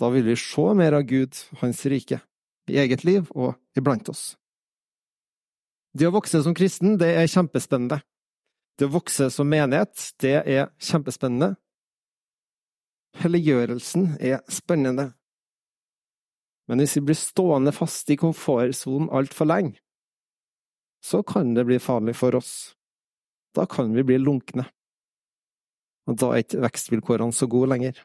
Da 0.00 0.08
vil 0.12 0.24
vi 0.24 0.36
se 0.40 0.64
mer 0.76 0.96
av 0.96 1.04
Gud, 1.08 1.36
Hans 1.60 1.84
rike, 1.84 2.22
i 2.70 2.78
eget 2.80 3.04
liv 3.04 3.28
og 3.36 3.56
iblant 3.76 4.08
oss. 4.08 4.34
Det 5.92 6.06
å 6.08 6.14
vokse 6.14 6.40
som 6.44 6.54
kristen, 6.56 6.96
det 7.00 7.10
er 7.18 7.28
kjempespennende. 7.28 8.00
Det 8.78 8.88
å 8.88 8.94
vokse 8.94 9.28
som 9.34 9.48
menighet, 9.50 9.92
det 10.22 10.36
er 10.38 10.70
kjempespennende, 10.80 11.56
Helliggjørelsen 13.18 14.12
er 14.22 14.44
spennende, 14.52 15.10
men 16.70 16.78
hvis 16.78 16.94
vi 17.00 17.08
blir 17.08 17.18
stående 17.18 17.72
fast 17.74 18.10
i 18.14 18.16
komfortsonen 18.20 19.10
altfor 19.10 19.48
lenge, 19.50 19.80
så 21.02 21.24
kan 21.26 21.54
det 21.56 21.64
bli 21.66 21.80
farlig 21.82 22.14
for 22.14 22.36
oss. 22.38 22.76
Da 23.56 23.64
kan 23.66 23.90
vi 23.96 24.04
bli 24.06 24.20
lunkne, 24.20 24.68
og 26.06 26.20
da 26.22 26.30
er 26.30 26.44
ikke 26.44 26.62
vekstvilkårene 26.62 27.34
så 27.34 27.48
gode 27.50 27.72
lenger. 27.72 27.98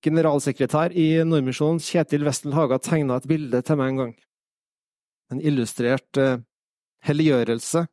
Generalsekretær 0.00 0.94
i 0.96 1.20
Nordmisjonen, 1.28 1.82
Kjetil 1.84 2.24
Westel 2.24 2.56
Haga, 2.56 2.78
tegna 2.80 3.18
et 3.20 3.28
bilde 3.28 3.60
til 3.60 3.76
meg 3.76 3.92
en 3.92 4.00
gang. 4.00 4.14
En 5.30 5.42
illustrert 5.44 6.16
eh, 6.16 6.40
helliggjørelse 7.04 7.84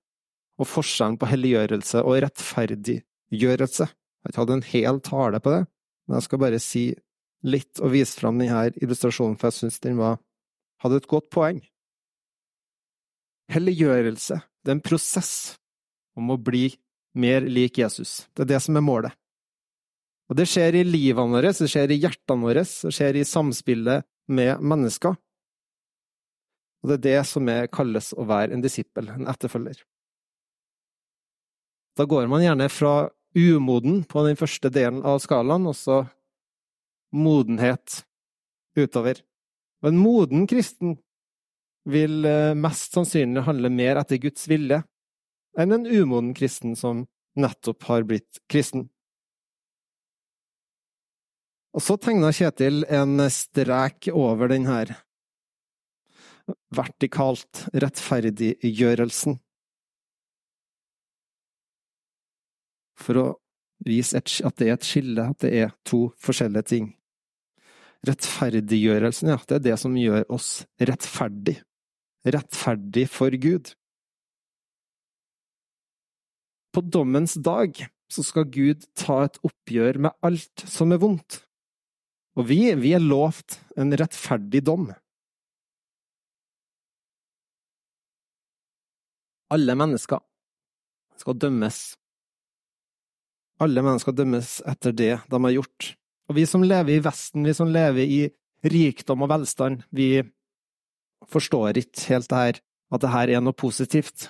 og 0.57 0.69
forskjellen 0.71 1.19
på 1.19 1.27
helliggjørelse 1.27 2.05
og 2.07 2.21
rettferdig 2.23 3.01
gjørelse. 3.33 3.87
Jeg 3.87 4.27
har 4.27 4.33
ikke 4.33 4.43
hatt 4.43 4.55
en 4.55 4.69
hel 4.71 5.01
tale 5.05 5.41
på 5.43 5.53
det, 5.53 5.63
men 6.07 6.17
jeg 6.17 6.27
skal 6.27 6.41
bare 6.41 6.61
si 6.63 6.85
litt 7.47 7.81
og 7.83 7.93
vise 7.93 8.17
fram 8.17 8.39
denne 8.41 8.67
illustrasjonen, 8.81 9.37
for 9.39 9.49
jeg 9.49 9.59
syns 9.59 9.79
den 9.83 9.99
var, 9.99 10.19
hadde 10.83 11.01
et 11.01 11.09
godt 11.09 11.29
poeng. 11.33 11.61
Helliggjørelse, 13.53 14.41
er 14.67 14.73
en 14.73 14.83
prosess 14.83 15.31
om 16.19 16.33
å 16.33 16.39
bli 16.41 16.65
mer 17.17 17.45
lik 17.47 17.79
Jesus. 17.79 18.25
Det 18.35 18.43
er 18.43 18.51
det 18.55 18.61
som 18.65 18.75
er 18.75 18.83
målet. 18.83 19.15
Og 20.27 20.35
det 20.35 20.47
skjer 20.51 20.75
i 20.75 20.83
livene 20.83 21.37
våre, 21.37 21.53
det 21.55 21.69
skjer 21.71 21.93
i 21.93 22.01
hjertene 22.01 22.43
våre, 22.43 22.65
det 22.67 22.91
skjer 22.93 23.15
i 23.15 23.27
samspillet 23.27 24.07
med 24.27 24.59
mennesker. 24.59 25.15
Og 26.83 26.91
det 26.91 26.97
er 26.97 27.05
det 27.05 27.21
som 27.29 27.47
er, 27.49 27.69
kalles 27.71 28.11
å 28.11 28.25
være 28.27 28.53
en 28.55 28.63
disippel, 28.63 29.07
en 29.13 29.29
etterfølger. 29.31 29.79
Da 31.97 32.05
går 32.05 32.27
man 32.29 32.43
gjerne 32.43 32.67
fra 32.69 33.07
umoden 33.37 34.01
på 34.09 34.25
den 34.25 34.37
første 34.39 34.71
delen 34.73 35.03
av 35.05 35.21
skalaen, 35.21 35.67
og 35.69 35.77
så 35.77 36.01
modenhet 37.13 38.01
utover. 38.77 39.21
Og 39.83 39.91
en 39.91 40.01
moden 40.01 40.47
kristen 40.49 40.97
vil 41.87 42.25
eh, 42.27 42.57
mest 42.57 42.97
sannsynlig 42.97 43.45
handle 43.47 43.71
mer 43.71 44.01
etter 44.01 44.19
Guds 44.21 44.47
vilje 44.49 44.81
enn 45.57 45.73
en 45.73 45.87
umoden 45.87 46.33
kristen 46.37 46.75
som 46.77 47.05
nettopp 47.37 47.87
har 47.89 48.05
blitt 48.09 48.41
kristen. 48.51 48.87
Og 51.77 51.83
så 51.85 51.97
tegna 52.01 52.31
Kjetil 52.33 52.83
en 52.89 53.21
strek 53.33 54.09
over 54.13 54.49
den 54.49 54.65
her 54.69 54.95
vertikalt 56.73 57.65
rettferdiggjørelsen. 57.73 59.37
For 63.07 63.21
å 63.21 63.27
vise 63.87 64.19
at 64.19 64.59
det 64.59 64.67
er 64.67 64.75
et 64.75 64.85
skille, 64.87 65.29
at 65.31 65.39
det 65.45 65.53
er 65.55 65.73
to 65.87 66.09
forskjellige 66.19 66.67
ting. 66.73 66.91
Rettferdiggjørelsen, 68.07 69.31
ja, 69.31 69.39
det 69.47 69.57
er 69.57 69.65
det 69.71 69.77
som 69.79 69.95
gjør 69.97 70.27
oss 70.33 70.51
rettferdig. 70.77 71.55
Rettferdig 72.27 73.05
for 73.09 73.31
Gud. 73.39 73.71
På 76.75 76.83
dommens 76.83 77.37
dag 77.39 77.79
så 78.11 78.23
skal 78.27 78.49
Gud 78.51 78.83
ta 78.99 79.23
et 79.25 79.39
oppgjør 79.47 80.01
med 80.03 80.15
alt 80.27 80.65
som 80.69 80.91
er 80.91 81.01
vondt. 81.01 81.41
Og 82.37 82.45
vi, 82.51 82.59
vi 82.77 82.91
er 82.93 83.01
lovt 83.01 83.57
en 83.79 83.95
rettferdig 83.97 84.61
dom. 84.67 84.91
Alle 89.55 89.77
mennesker 89.79 90.21
skal 91.17 91.39
dømmes. 91.39 91.79
Alle 93.63 93.81
mennesker 93.81 94.13
dømmes 94.13 94.59
etter 94.69 94.93
det 94.93 95.13
de 95.29 95.39
har 95.43 95.55
gjort. 95.55 95.93
Og 96.29 96.37
vi 96.37 96.45
som 96.49 96.65
lever 96.65 96.97
i 96.97 97.03
Vesten, 97.03 97.45
vi 97.47 97.55
som 97.57 97.71
lever 97.71 98.03
i 98.03 98.21
rikdom 98.67 99.23
og 99.25 99.31
velstand, 99.31 99.85
vi 99.89 100.21
forstår 101.31 101.79
ikke 101.81 102.07
helt 102.11 102.29
det 102.29 102.41
her, 102.41 102.59
at 102.93 103.03
det 103.03 103.13
her 103.13 103.33
er 103.33 103.43
noe 103.43 103.57
positivt. 103.57 104.29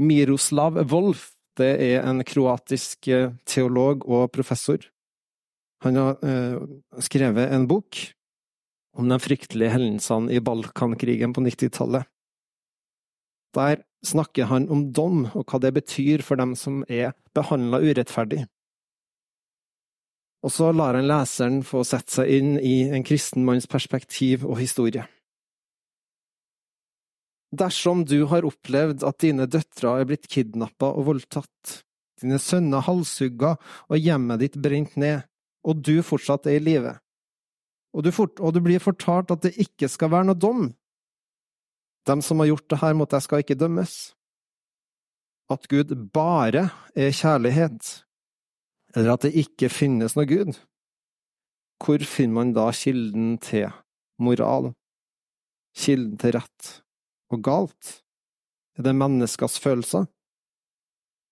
Miroslav 0.00 0.80
Wolf 0.90 1.30
det 1.58 1.70
er 1.78 2.02
en 2.02 2.24
kroatisk 2.26 3.08
eh, 3.14 3.30
teolog 3.46 4.02
og 4.10 4.32
professor. 4.34 4.80
Han 5.84 5.98
har 6.00 6.24
eh, 6.26 6.56
skrevet 7.04 7.52
en 7.54 7.68
bok 7.70 8.00
om 8.98 9.10
de 9.10 9.18
fryktelige 9.22 9.74
hendelsene 9.74 10.34
i 10.34 10.42
Balkankrigen 10.42 11.34
på 11.34 11.44
90-tallet. 11.44 12.08
Der 13.54 13.84
snakker 14.04 14.50
han 14.50 14.68
om 14.72 14.90
dom 14.92 15.24
og 15.32 15.46
hva 15.48 15.60
det 15.62 15.72
betyr 15.78 16.24
for 16.26 16.40
dem 16.40 16.54
som 16.58 16.82
er 16.88 17.14
behandla 17.36 17.80
urettferdig. 17.82 18.44
Og 20.44 20.52
så 20.52 20.70
lar 20.76 20.98
han 20.98 21.08
leseren 21.08 21.62
få 21.64 21.84
sette 21.88 22.18
seg 22.18 22.32
inn 22.36 22.56
i 22.60 22.84
en 22.92 23.06
kristen 23.06 23.46
manns 23.46 23.68
perspektiv 23.70 24.44
og 24.44 24.58
historie. 24.60 25.06
Dersom 27.54 28.02
du 28.04 28.24
har 28.28 28.44
opplevd 28.44 29.06
at 29.06 29.22
dine 29.22 29.46
døtre 29.48 29.94
er 30.00 30.08
blitt 30.10 30.28
kidnappa 30.28 30.90
og 30.90 31.06
voldtatt, 31.08 31.78
dine 32.20 32.40
sønner 32.42 32.84
halshugga 32.84 33.54
og 33.88 33.96
hjemmet 33.96 34.42
ditt 34.42 34.58
brent 34.60 34.98
ned, 35.00 35.22
og 35.64 35.80
du 35.86 36.02
fortsatt 36.04 36.50
er 36.50 36.58
i 36.58 36.64
live, 36.66 36.96
og, 37.94 38.08
og 38.42 38.54
du, 38.54 38.60
blir 38.60 38.82
fortalt 38.82 39.30
at 39.30 39.44
det 39.46 39.54
ikke 39.62 39.88
skal 39.90 40.10
være 40.12 40.28
noe 40.28 40.38
dom, 40.38 40.64
dem 42.08 42.22
som 42.22 42.40
har 42.40 42.50
gjort 42.52 42.68
det 42.70 42.80
her 42.82 42.96
mot 42.96 43.10
deg, 43.10 43.24
skal 43.24 43.42
ikke 43.44 43.58
dømmes. 43.58 44.14
At 45.52 45.66
Gud 45.68 45.92
bare 46.14 46.68
er 46.96 47.12
kjærlighet, 47.14 47.90
eller 48.94 49.14
at 49.14 49.26
det 49.26 49.34
ikke 49.44 49.72
finnes 49.72 50.16
noe 50.16 50.28
Gud. 50.28 50.54
Hvor 51.84 52.04
finner 52.08 52.38
man 52.38 52.54
da 52.56 52.70
kilden 52.72 53.36
til 53.44 53.68
moral, 54.22 54.72
kilden 55.76 56.16
til 56.20 56.36
rett 56.38 56.70
og 57.34 57.44
galt? 57.44 57.98
Er 58.78 58.86
det 58.86 58.96
menneskers 58.96 59.58
følelser? 59.62 60.08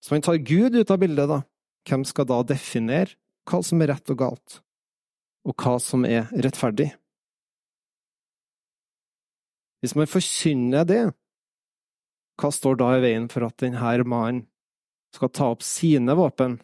Så 0.03 0.15
man 0.15 0.25
tar 0.25 0.43
Gud 0.43 0.77
ut 0.77 0.91
av 0.91 0.99
bildet, 0.99 1.31
da. 1.31 1.43
Hvem 1.89 2.05
skal 2.07 2.29
da 2.31 2.43
definere 2.47 3.17
hva 3.49 3.63
som 3.67 3.81
er 3.83 3.91
rett 3.91 4.11
og 4.13 4.19
galt, 4.21 4.59
og 5.47 5.57
hva 5.59 5.79
som 5.83 6.05
er 6.07 6.29
rettferdig? 6.31 6.93
Hvis 9.83 9.97
man 9.99 10.07
forkynner 10.07 10.87
det, 10.87 11.03
hva 12.39 12.51
står 12.55 12.79
da 12.79 12.93
i 12.97 13.03
veien 13.03 13.29
for 13.31 13.45
at 13.47 13.59
denne 13.61 14.07
mannen 14.09 14.45
skal 15.13 15.31
ta 15.35 15.51
opp 15.53 15.65
sine 15.67 16.15
våpen 16.17 16.57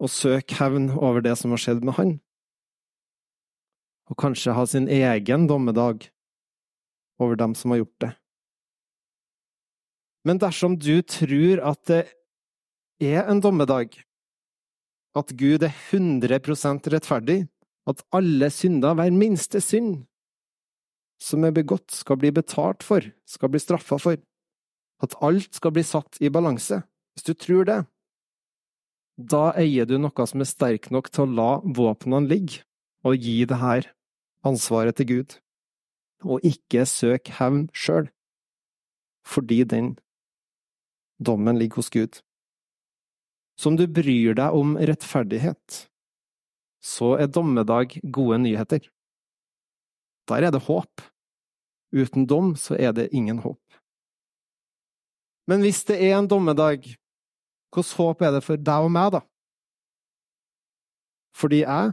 og 0.00 0.08
søke 0.08 0.56
hevn 0.56 0.88
over 0.96 1.20
det 1.20 1.34
som 1.36 1.52
har 1.52 1.60
skjedd 1.60 1.82
med 1.84 1.98
han? 1.98 2.14
Og 4.10 4.18
kanskje 4.18 4.54
ha 4.56 4.64
sin 4.66 4.88
egen 4.90 5.46
dommedag 5.50 6.08
over 7.20 7.36
dem 7.38 7.54
som 7.58 7.74
har 7.74 7.82
gjort 7.82 8.06
det? 8.06 8.12
Men 10.26 10.40
dersom 10.40 10.76
du 10.78 11.00
tror 11.02 11.62
at 11.64 11.82
det 11.90 12.04
er 13.00 13.28
en 13.30 13.40
dommedag, 13.40 13.94
at 15.16 15.32
Gud 15.34 15.64
er 15.66 15.74
100% 15.90 16.86
rettferdig, 16.92 17.40
at 17.88 18.02
alle 18.14 18.50
synder, 18.52 18.94
hver 18.94 19.10
minste 19.10 19.62
synd, 19.64 20.04
som 21.20 21.44
er 21.44 21.54
begått, 21.54 21.90
skal 21.92 22.18
bli 22.20 22.32
betalt 22.32 22.84
for, 22.86 23.04
skal 23.28 23.52
bli 23.52 23.60
straffa 23.60 23.98
for. 24.00 24.20
At 25.04 25.16
alt 25.24 25.54
skal 25.56 25.74
bli 25.76 25.84
satt 25.84 26.18
i 26.20 26.32
balanse. 26.32 26.82
Hvis 27.14 27.26
du 27.28 27.34
tror 27.36 27.68
det, 27.68 27.78
da 29.20 29.50
eier 29.60 29.84
du 29.84 29.98
noe 30.00 30.26
som 30.28 30.40
er 30.40 30.48
sterk 30.48 30.88
nok 30.94 31.10
til 31.12 31.26
å 31.26 31.34
la 31.36 31.50
våpnene 31.60 32.28
ligge, 32.28 32.64
og 33.04 33.20
gi 33.20 33.44
det 33.48 33.56
her 33.60 33.88
ansvaret 34.46 34.96
til 34.96 35.08
Gud, 35.10 35.36
og 36.24 36.44
ikke 36.44 36.84
søk 36.88 37.30
hevn 37.38 37.66
sjøl, 37.72 38.10
fordi 39.24 39.62
den 39.68 39.94
dommen 41.20 41.60
ligger 41.60 41.80
hos 41.80 41.92
Gud. 41.92 42.20
Så 43.60 43.72
om 43.72 43.76
du 43.76 43.86
bryr 43.88 44.36
deg 44.36 44.56
om 44.56 44.76
rettferdighet, 44.76 45.84
så 46.80 47.14
er 47.20 47.28
dommedag 47.28 47.98
gode 48.08 48.40
nyheter. 48.40 48.86
Der 50.28 50.46
er 50.48 50.54
det 50.54 50.64
håp. 50.64 51.02
Uten 51.92 52.26
dom 52.26 52.54
så 52.56 52.76
er 52.78 52.92
det 52.92 53.10
ingen 53.12 53.38
håp. 53.38 53.60
Men 55.50 55.64
hvis 55.64 55.82
det 55.88 55.98
er 55.98 56.18
en 56.18 56.28
dommedag, 56.30 56.84
hvilket 57.74 57.96
håp 57.98 58.22
er 58.22 58.36
det 58.36 58.42
for 58.46 58.60
deg 58.60 58.86
og 58.86 58.92
meg, 58.94 59.10
da? 59.16 59.20
Fordi 61.34 61.62
jeg 61.62 61.92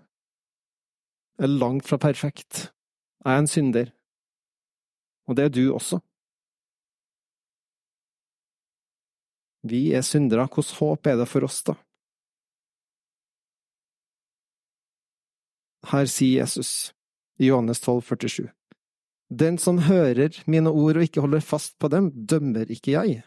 er 1.37 1.47
langt 1.47 1.87
fra 1.87 1.97
perfekt. 1.97 2.67
Jeg 3.25 3.33
er 3.33 3.41
en 3.41 3.49
synder. 3.49 3.89
Og 5.27 5.37
det 5.37 5.45
er 5.45 5.53
du 5.53 5.63
også. 5.73 5.99
Vi 9.67 9.93
er 9.93 10.01
syndere. 10.01 10.45
Hvilket 10.45 10.77
håp 10.79 11.07
er 11.07 11.17
det 11.17 11.27
for 11.27 11.45
oss, 11.47 11.63
da? 11.63 11.73
Her 15.87 16.05
sier 16.11 16.41
Jesus 16.41 16.93
i 17.39 17.47
Johannes 17.47 17.79
12, 17.79 18.01
47. 18.01 18.49
Den 19.27 19.57
som 19.59 19.81
hører 19.83 20.37
mine 20.47 20.71
ord 20.71 20.97
og 20.97 21.03
ikke 21.03 21.23
holder 21.23 21.43
fast 21.43 21.75
på 21.79 21.89
dem, 21.91 22.11
dømmer 22.15 22.69
ikke 22.71 22.95
jeg. 22.95 23.23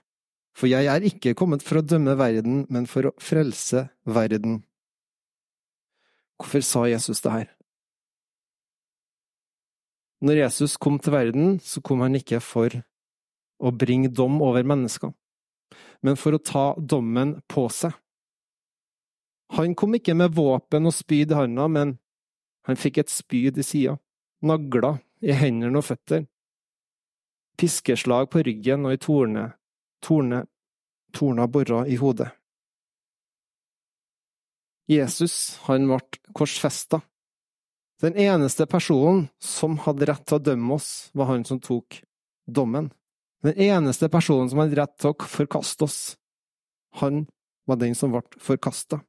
For 0.57 0.71
jeg 0.71 0.89
er 0.89 1.05
ikke 1.05 1.35
kommet 1.37 1.63
for 1.63 1.81
å 1.81 1.85
dømme 1.85 2.17
verden, 2.19 2.65
men 2.73 2.89
for 2.89 3.11
å 3.11 3.17
frelse 3.21 3.87
verden. 4.09 4.63
Hvorfor 6.41 6.65
sa 6.65 6.87
Jesus 6.89 7.21
det 7.21 7.33
her? 7.35 7.49
Når 10.25 10.43
Jesus 10.43 10.77
kom 10.77 10.99
til 11.01 11.13
verden, 11.13 11.59
så 11.61 11.81
kom 11.85 12.01
han 12.05 12.17
ikke 12.17 12.41
for 12.45 12.73
å 13.61 13.73
bringe 13.73 14.09
dom 14.09 14.41
over 14.45 14.65
mennesker, 14.65 15.13
men 16.05 16.17
for 16.17 16.37
å 16.37 16.41
ta 16.41 16.65
dommen 16.77 17.39
på 17.49 17.67
seg. 17.73 17.93
Han 19.57 19.75
kom 19.77 19.97
ikke 19.97 20.17
med 20.17 20.33
våpen 20.37 20.89
og 20.89 20.97
spyd 20.97 21.33
i 21.33 21.37
handa, 21.37 21.69
men 21.69 21.97
han 22.69 22.81
fikk 22.81 23.03
et 23.03 23.13
spyd 23.13 23.61
i 23.61 23.65
sida, 23.67 23.97
nagler 24.45 25.01
i 25.21 25.35
hendene 25.37 25.81
og 25.81 25.87
føtter, 25.87 26.27
piskeslag 27.61 28.31
på 28.33 28.43
ryggen 28.47 28.87
og 28.89 28.97
i 28.97 29.01
torne, 29.01 29.47
torne, 30.05 30.45
torna 31.13 31.47
borra 31.51 31.85
i 31.87 31.99
hodet. 32.01 32.31
Jesus, 34.91 35.61
han 35.69 35.87
ble 35.87 36.01
korsfesta. 36.35 37.03
Den 38.01 38.17
eneste 38.17 38.65
personen 38.67 39.29
som 39.39 39.77
hadde 39.85 40.09
rett 40.09 40.25
til 40.27 40.41
å 40.41 40.43
dømme 40.43 40.79
oss, 40.81 41.11
var 41.15 41.29
han 41.31 41.45
som 41.47 41.61
tok 41.63 42.01
dommen. 42.49 42.89
Den 43.45 43.61
eneste 43.61 44.09
personen 44.13 44.49
som 44.51 44.63
hadde 44.63 44.81
rett 44.81 44.97
til 44.99 45.13
å 45.13 45.29
forkaste 45.31 45.87
oss, 45.87 46.01
han 46.99 47.27
var 47.69 47.79
den 47.79 47.95
som 47.95 48.11
ble 48.17 48.25
forkasta. 48.43 49.03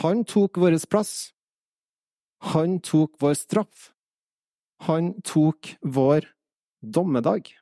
Han 0.00 0.24
tok 0.24 0.58
vår 0.58 0.78
plass. 0.90 1.32
Han 2.52 2.80
tok 2.82 3.20
vår 3.20 3.36
straff. 3.38 3.92
Han 4.82 5.12
tok 5.22 5.76
vår 5.82 6.26
dommedag. 6.82 7.52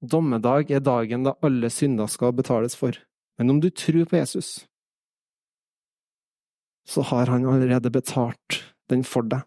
Dommedag 0.00 0.70
er 0.72 0.80
dagen 0.80 1.26
da 1.26 1.34
alle 1.44 1.68
synder 1.68 2.08
skal 2.08 2.32
betales 2.32 2.76
for. 2.76 2.96
Men 3.36 3.52
om 3.52 3.58
du 3.60 3.68
tror 3.70 4.06
på 4.08 4.16
Jesus, 4.16 4.64
så 6.88 7.04
har 7.10 7.26
han 7.26 7.44
allerede 7.44 7.90
betalt 7.92 8.60
den 8.88 9.04
for 9.04 9.28
deg. 9.28 9.44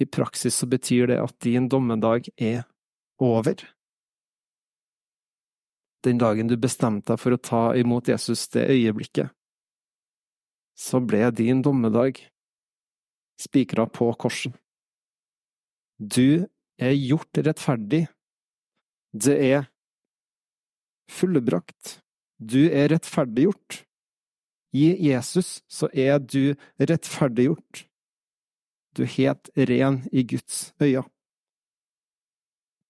I 0.00 0.04
praksis 0.04 0.60
så 0.60 0.68
betyr 0.68 1.06
det 1.08 1.20
at 1.22 1.38
din 1.44 1.68
dommedag 1.72 2.28
er 2.36 2.64
over. 3.22 3.56
Den 6.04 6.20
dagen 6.20 6.52
du 6.52 6.58
bestemte 6.60 7.14
deg 7.14 7.24
for 7.24 7.32
å 7.32 7.40
ta 7.40 7.64
imot 7.78 8.12
Jesus 8.12 8.48
det 8.52 8.66
øyeblikket, 8.68 9.32
så 10.76 11.00
ble 11.00 11.30
din 11.32 11.62
dommedag 11.64 12.18
spikra 13.40 13.86
på 13.86 14.10
korset. 14.18 14.54
Du 15.98 16.46
er 16.78 16.94
gjort 16.98 17.38
rettferdig. 17.38 18.06
Det 19.14 19.36
er 19.38 19.66
fullbrakt. 21.10 21.98
Du 22.38 22.66
er 22.66 22.90
rettferdiggjort. 22.90 23.84
I 24.74 24.90
Jesus 25.06 25.60
så 25.70 25.88
er 25.94 26.18
du 26.18 26.56
rettferdiggjort. 26.82 27.84
Du 28.94 29.04
er 29.06 29.12
helt 29.18 29.50
ren 29.70 30.02
i 30.12 30.24
Guds 30.26 30.72
øyne. 30.82 31.06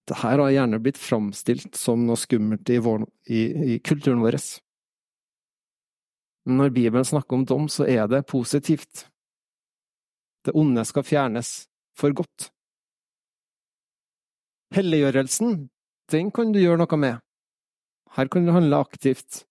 Dette 0.05 0.21
har 0.21 0.37
gjerne 0.53 0.81
blitt 0.85 0.99
framstilt 1.01 1.79
som 1.81 2.03
noe 2.05 2.19
skummelt 2.21 2.69
i, 2.69 2.77
vår, 2.77 3.07
i, 3.33 3.41
i 3.73 3.79
kulturen 3.81 4.21
vår. 4.21 4.37
Når 6.45 6.75
Bibelen 6.77 7.07
snakker 7.09 7.39
om 7.39 7.47
dom, 7.49 7.71
så 7.73 7.87
er 7.89 8.05
det 8.13 8.27
positivt. 8.29 9.07
Det 10.45 10.53
onde 10.55 10.85
skal 10.85 11.07
fjernes 11.07 11.53
for 11.97 12.13
godt. 12.13 12.51
Helliggjørelsen, 14.75 15.69
den 16.11 16.31
kan 16.35 16.53
du 16.53 16.61
gjøre 16.61 16.83
noe 16.83 16.99
med. 17.01 17.21
Her 18.17 18.29
kan 18.31 18.47
du 18.47 18.53
handle 18.55 18.83
aktivt. 18.83 19.45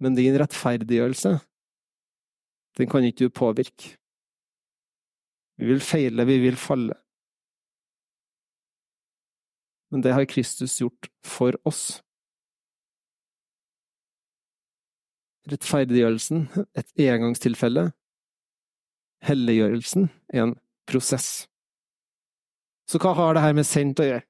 Men 0.00 0.16
din 0.16 0.38
rettferdiggjørelse, 0.40 1.36
den 2.78 2.88
kan 2.88 3.04
ikke 3.04 3.26
du 3.26 3.34
påvirke. 3.36 3.96
Vi 5.60 5.68
vil 5.68 5.82
feile, 5.84 6.24
vi 6.24 6.38
vil 6.40 6.56
falle. 6.56 6.96
Men 9.90 10.00
det 10.06 10.14
har 10.14 10.24
Kristus 10.24 10.78
gjort 10.80 11.10
for 11.26 11.58
oss. 11.68 12.00
Rettferdiggjørelsen, 15.50 16.46
et 16.78 16.92
engangstilfelle. 16.96 17.90
Helliggjørelsen 19.26 20.08
er 20.32 20.46
en 20.46 20.56
prosess. 20.88 21.46
Så 22.88 22.98
hva 23.02 23.12
har 23.14 23.36
det 23.36 23.44
her 23.44 23.54
med 23.54 23.68
sendt 23.68 24.00
å 24.02 24.06
gjøre? 24.08 24.24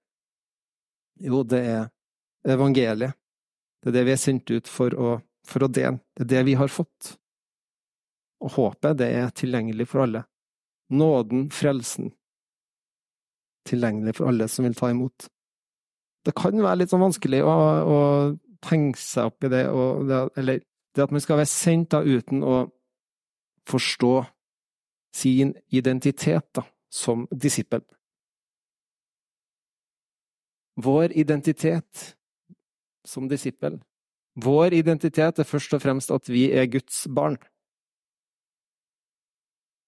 Jo, 1.20 1.42
det 1.44 1.60
er 1.64 1.88
evangeliet. 2.48 3.16
Det 3.80 3.92
er 3.92 3.96
det 3.96 4.04
vi 4.08 4.12
er 4.12 4.20
sendt 4.20 4.50
ut 4.52 4.68
for 4.68 4.92
å, 4.92 5.14
for 5.48 5.64
å 5.64 5.70
dele. 5.72 6.00
Det 6.16 6.26
er 6.26 6.32
det 6.34 6.46
vi 6.50 6.56
har 6.60 6.72
fått. 6.72 7.14
Og 8.44 8.54
håpet, 8.56 8.98
det 9.00 9.08
er 9.16 9.32
tilgjengelig 9.36 9.86
for 9.88 10.04
alle. 10.04 10.24
Nåden, 10.92 11.48
frelsen. 11.54 12.10
Tilgjengelig 13.68 14.16
for 14.18 14.32
alle 14.32 14.48
som 14.52 14.66
vil 14.66 14.76
ta 14.76 14.90
imot. 14.92 15.28
Det 16.24 16.34
kan 16.36 16.56
være 16.60 16.82
litt 16.82 16.92
sånn 16.92 17.04
vanskelig 17.04 17.40
å, 17.46 17.54
å 17.80 17.98
tenke 18.64 19.00
seg 19.00 19.30
opp 19.30 19.46
i 19.46 19.52
det, 19.52 19.62
det, 20.08 20.20
eller 20.40 20.60
det 20.96 21.04
at 21.04 21.14
man 21.14 21.24
skal 21.24 21.40
være 21.40 21.52
sendt 21.52 21.94
da 21.94 22.02
uten 22.04 22.44
å 22.44 22.66
forstå 23.70 24.12
sin 25.14 25.54
identitet 25.68 26.46
da, 26.54 26.64
som 26.90 27.26
disippel. 27.30 27.82
Vår 30.80 31.12
identitet 31.12 32.16
som 33.04 33.28
disippel, 33.28 33.80
vår 34.34 34.74
identitet 34.74 35.38
er 35.38 35.48
først 35.48 35.74
og 35.74 35.82
fremst 35.82 36.12
at 36.14 36.28
vi 36.30 36.48
er 36.54 36.68
Guds 36.70 37.04
barn. 37.10 37.36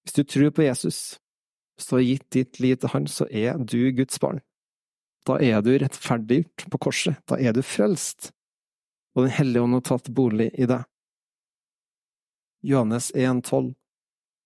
Hvis 0.03 0.17
du 0.17 0.23
tror 0.27 0.51
på 0.51 0.65
Jesus, 0.65 1.19
hvis 1.77 2.05
gitt 2.05 2.29
ditt 2.31 2.59
liv 2.59 2.77
til 2.77 2.89
Han, 2.93 3.07
så 3.07 3.25
er 3.31 3.57
du 3.57 3.91
Guds 3.95 4.19
barn. 4.19 4.41
Da 5.25 5.39
er 5.39 5.61
du 5.63 5.71
rettferdiggjort 5.71 6.67
på 6.69 6.77
korset, 6.77 7.15
da 7.29 7.39
er 7.39 7.53
du 7.53 7.61
frelst, 7.63 8.33
og 9.15 9.23
Den 9.23 9.31
hellige 9.31 9.63
ånd 9.63 9.73
har 9.73 9.81
tatt 9.87 10.09
bolig 10.09 10.51
i 10.53 10.67
deg. 10.67 10.83
Johannes 12.63 13.11
1,12 13.15 13.73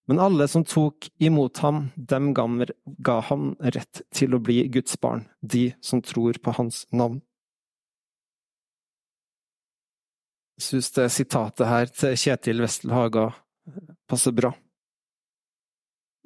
Men 0.07 0.19
alle 0.23 0.47
som 0.47 0.63
tok 0.63 1.09
imot 1.19 1.59
ham, 1.63 1.89
dem 1.95 2.31
ga 2.33 3.17
ham 3.27 3.49
rett 3.59 4.01
til 4.15 4.35
å 4.35 4.39
bli 4.39 4.61
Guds 4.71 4.95
barn, 5.03 5.25
de 5.41 5.73
som 5.83 6.01
tror 6.01 6.39
på 6.39 6.53
hans 6.55 6.85
navn. 6.95 7.19
Jeg 10.57 10.65
synes 10.69 10.93
det 10.95 11.09
sitatet 11.13 11.67
her 11.69 11.91
til 11.91 12.15
Kjetil 12.17 12.63
Westel 12.63 12.95
Haga 12.95 13.27
passer 14.09 14.33
bra 14.33 14.53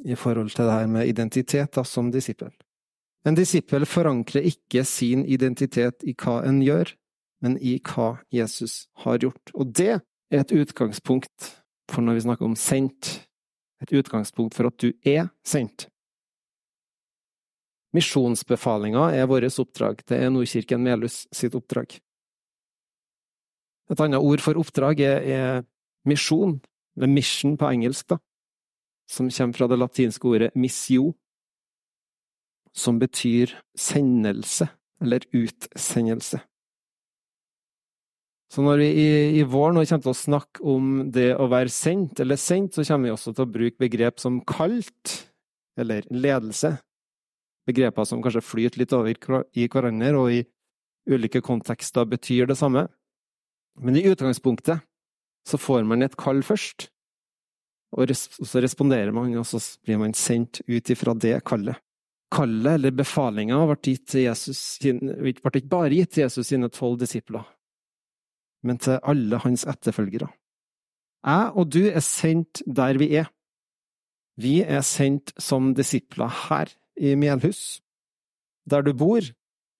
i 0.05 0.15
forhold 0.17 0.53
til 0.53 0.65
det 0.65 0.73
her 0.77 0.87
med 0.89 1.09
identitet 1.09 1.73
da, 1.75 1.83
som 1.85 2.11
disippel. 2.13 2.53
En 3.27 3.37
disippel 3.37 3.85
forankrer 3.85 4.45
ikke 4.49 4.85
sin 4.87 5.25
identitet 5.29 6.05
i 6.07 6.15
hva 6.17 6.39
en 6.47 6.61
gjør, 6.65 6.93
men 7.41 7.57
i 7.61 7.75
hva 7.85 8.15
Jesus 8.33 8.87
har 9.03 9.19
gjort. 9.21 9.53
Og 9.53 9.73
det 9.77 9.99
er 9.99 10.41
et 10.41 10.53
utgangspunkt 10.55 11.51
for 11.91 12.05
når 12.05 12.17
vi 12.17 12.23
snakker 12.25 12.47
om 12.47 12.55
sendt, 12.57 13.27
et 13.81 13.93
utgangspunkt 13.97 14.55
for 14.57 14.69
at 14.69 14.77
du 14.81 14.91
er 15.07 15.29
sendt. 15.47 15.87
Misjonsbefalinga 17.95 19.09
er 19.17 19.27
vårt 19.27 19.59
oppdrag, 19.59 20.05
det 20.07 20.21
er 20.21 20.31
Nordkirken 20.31 20.83
Melhus 20.85 21.25
sitt 21.35 21.57
oppdrag. 21.57 21.97
Et 23.91 23.99
annet 23.99 24.23
ord 24.23 24.39
for 24.39 24.55
oppdrag 24.61 25.01
er, 25.03 25.25
er 25.27 25.63
misjon, 26.07 26.61
eller 26.95 27.11
mission 27.11 27.57
på 27.59 27.67
engelsk, 27.67 28.13
da 28.13 28.21
som 29.11 29.29
kommer 29.29 29.53
fra 29.53 29.67
det 29.67 29.79
latinske 29.79 30.27
ordet 30.27 30.55
missio, 30.55 31.11
som 32.71 32.99
betyr 32.99 33.57
sendelse, 33.77 34.69
eller 35.03 35.25
utsendelse. 35.35 36.39
Så 38.51 38.63
når 38.65 38.81
vi 38.81 38.87
i, 38.99 39.09
i 39.39 39.43
vår 39.47 39.71
nå 39.71 39.85
kommer 39.85 40.03
til 40.03 40.11
å 40.11 40.17
snakke 40.17 40.63
om 40.67 40.87
det 41.15 41.29
å 41.39 41.47
være 41.51 41.71
sendt 41.71 42.19
eller 42.19 42.39
sendt, 42.39 42.75
så 42.75 42.83
kommer 42.83 43.07
vi 43.07 43.13
også 43.13 43.31
til 43.31 43.45
å 43.45 43.51
bruke 43.51 43.79
begrep 43.79 44.19
som 44.19 44.41
kalt, 44.43 45.13
eller 45.79 46.03
ledelse. 46.11 46.73
Begreper 47.69 48.07
som 48.07 48.19
kanskje 48.23 48.43
flyter 48.43 48.81
litt 48.81 48.95
over 48.97 49.13
i 49.55 49.67
hverandre, 49.71 50.11
og 50.19 50.35
i 50.35 50.41
ulike 51.07 51.39
kontekster 51.45 52.09
betyr 52.11 52.49
det 52.51 52.57
samme. 52.59 52.89
Men 53.79 53.95
i 53.95 54.03
utgangspunktet 54.11 54.83
så 55.47 55.57
får 55.57 55.87
man 55.87 56.03
et 56.03 56.19
kall 56.19 56.43
først, 56.43 56.89
og 57.95 58.11
så 58.11 58.59
responderer 58.63 59.15
man, 59.15 59.31
og 59.39 59.47
så 59.47 59.63
blir 59.85 59.99
man 60.01 60.13
sendt 60.17 60.59
ut 60.67 60.91
ifra 60.91 61.15
det 61.15 61.37
kallet. 61.47 61.79
Kallet, 62.31 62.75
eller 62.75 62.93
befalinga, 62.95 63.63
ble, 63.63 63.77
ble 63.79 65.33
ikke 65.33 65.71
bare 65.71 65.95
gitt 65.95 66.13
til 66.15 66.25
Jesus 66.27 66.51
sine 66.51 66.69
tolv 66.71 66.99
disipler, 67.01 67.47
men 68.63 68.79
til 68.81 68.99
alle 69.03 69.39
hans 69.43 69.65
etterfølgere. 69.69 70.29
Jeg 71.21 71.51
og 71.55 71.69
du 71.73 71.83
er 71.89 72.01
sendt 72.01 72.63
der 72.65 72.97
vi 72.97 73.11
er. 73.19 73.29
Vi 74.41 74.61
er 74.63 74.81
sendt 74.85 75.33
som 75.41 75.73
disipler 75.77 76.31
her 76.47 76.71
i 76.97 77.15
Melhus, 77.15 77.81
der 78.69 78.81
du 78.81 78.93
bor, 78.97 79.21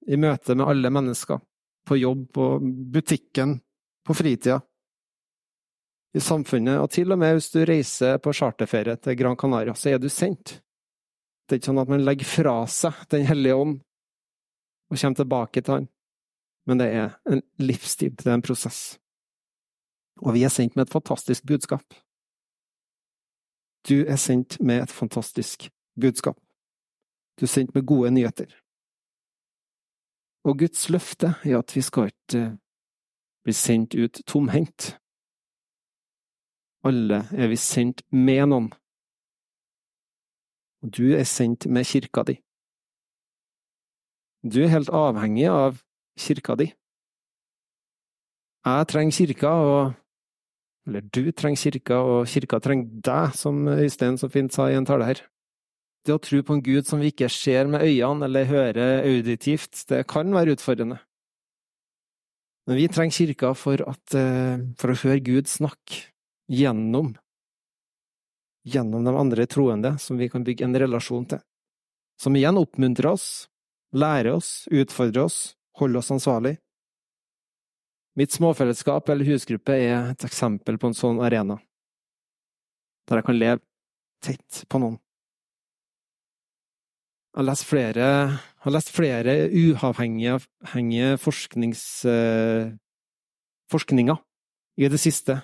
i 0.08 0.18
møte 0.18 0.56
med 0.58 0.66
alle 0.66 0.90
mennesker, 0.90 1.40
på 1.86 1.98
jobb, 1.98 2.28
på 2.34 2.46
butikken, 2.94 3.60
på 4.06 4.14
fritida 4.18 4.60
i 6.14 6.20
samfunnet, 6.20 6.80
og 6.82 6.90
til 6.92 7.14
og 7.14 7.20
med 7.22 7.38
hvis 7.38 7.52
du 7.54 7.62
reiser 7.68 8.18
på 8.20 8.34
charterferie 8.36 8.98
til 9.00 9.16
Gran 9.18 9.38
Canaria, 9.40 9.74
så 9.78 9.94
er 9.94 10.02
du 10.02 10.10
sendt. 10.12 10.58
Det 11.48 11.56
er 11.56 11.62
ikke 11.62 11.72
sånn 11.72 11.84
at 11.84 11.92
man 11.92 12.04
legger 12.04 12.28
fra 12.28 12.56
seg 12.70 13.00
Den 13.12 13.26
hellige 13.28 13.56
ånd 13.60 13.80
og 14.92 15.00
kommer 15.00 15.18
tilbake 15.20 15.64
til 15.64 15.74
Han, 15.74 15.88
men 16.66 16.80
det 16.80 16.88
er 16.94 17.16
en 17.26 17.42
livsstil, 17.58 18.16
det 18.16 18.28
er 18.28 18.38
en 18.38 18.46
prosess. 18.46 19.00
Og 20.22 20.34
vi 20.34 20.44
er 20.44 20.54
sendt 20.54 20.76
med 20.76 20.86
et 20.86 20.94
fantastisk 20.94 21.46
budskap. 21.48 21.94
Du 23.90 24.06
er 24.06 24.16
sendt 24.16 24.60
med 24.62 24.84
et 24.84 24.92
fantastisk 24.92 25.70
budskap. 26.02 26.38
Du 27.40 27.46
er 27.46 27.50
sendt 27.50 27.76
med 27.76 27.86
gode 27.86 28.12
nyheter. 28.12 28.52
Og 30.44 30.58
Guds 30.60 30.90
løfte 30.90 31.34
er 31.44 31.58
at 31.58 31.76
vi 31.76 31.82
skal 31.82 32.12
ikke 32.12 32.58
bli 33.44 33.54
sendt 33.54 33.96
ut 33.96 34.22
tomhendt. 34.28 34.98
Alle 36.84 37.24
er 37.34 37.48
vi 37.48 37.58
sendt 37.58 38.02
med 38.12 38.46
noen. 38.50 38.72
Og 40.82 40.98
du 40.98 41.12
er 41.14 41.26
sendt 41.30 41.66
med 41.70 41.86
kirka 41.86 42.24
di. 42.26 42.40
Du 44.42 44.64
er 44.64 44.74
helt 44.74 44.90
avhengig 44.90 45.50
av 45.50 45.82
kirka 46.22 46.56
di. 46.60 46.70
Jeg 48.62 48.88
trenger 48.92 49.18
kirka, 49.18 49.50
og 49.50 49.94
Eller 50.88 51.02
du 51.02 51.32
trenger 51.32 51.62
kirka, 51.62 51.98
og 52.02 52.26
kirka 52.26 52.58
trenger 52.60 52.90
deg, 53.06 53.36
som 53.38 53.68
Øystein 53.70 54.18
så 54.18 54.28
fint 54.34 54.54
sa 54.54 54.66
i 54.66 54.74
en 54.74 54.86
tale 54.86 55.06
her. 55.06 55.20
Det 56.06 56.16
å 56.16 56.18
tro 56.18 56.42
på 56.42 56.56
en 56.58 56.64
Gud 56.66 56.88
som 56.90 57.00
vi 57.00 57.12
ikke 57.12 57.30
ser 57.30 57.70
med 57.70 57.86
øynene 57.86 58.26
eller 58.26 58.50
hører 58.50 59.06
auditivt, 59.06 59.86
det 59.90 60.08
kan 60.10 60.34
være 60.34 60.56
utfordrende. 60.58 60.98
Men 62.66 62.78
vi 62.78 62.88
trenger 62.90 63.14
kirka 63.14 63.54
for, 63.54 63.78
at, 63.86 64.16
eh, 64.18 64.58
for 64.78 64.90
å 64.90 64.98
høre 65.04 65.22
Gud 65.22 65.46
snakke 65.46 66.10
gjennom 66.50 67.14
gjennom 68.68 69.06
de 69.06 69.14
andre 69.18 69.48
troende 69.50 69.96
som 70.00 70.18
vi 70.18 70.30
kan 70.30 70.44
bygge 70.46 70.66
en 70.66 70.78
relasjon 70.78 71.26
til. 71.34 71.42
Som 72.22 72.36
igjen 72.38 72.60
oppmuntrer 72.60 73.12
oss, 73.14 73.48
lærer 73.94 74.36
oss, 74.36 74.68
utfordrer 74.72 75.26
oss, 75.26 75.56
holder 75.80 76.02
oss 76.02 76.12
ansvarlig. 76.12 76.58
Mitt 78.20 78.34
småfellesskap 78.36 79.08
eller 79.10 79.28
husgruppe 79.30 79.78
er 79.78 80.12
et 80.12 80.26
eksempel 80.28 80.78
på 80.80 80.90
en 80.90 80.98
sånn 80.98 81.22
arena, 81.24 81.56
der 83.08 83.22
jeg 83.22 83.28
kan 83.30 83.40
leve 83.40 83.64
tett 84.22 84.66
på 84.68 84.82
noen. 84.84 84.98
Jeg 87.32 87.40
har 87.40 87.48
lest 87.48 87.64
flere, 87.64 88.08
har 88.66 88.76
lest 88.76 88.92
flere 88.92 89.38
uavhengige 89.48 90.36
eh, 92.12 92.66
forskninger 93.72 94.20
i 94.84 94.90
det 94.92 95.00
siste, 95.00 95.38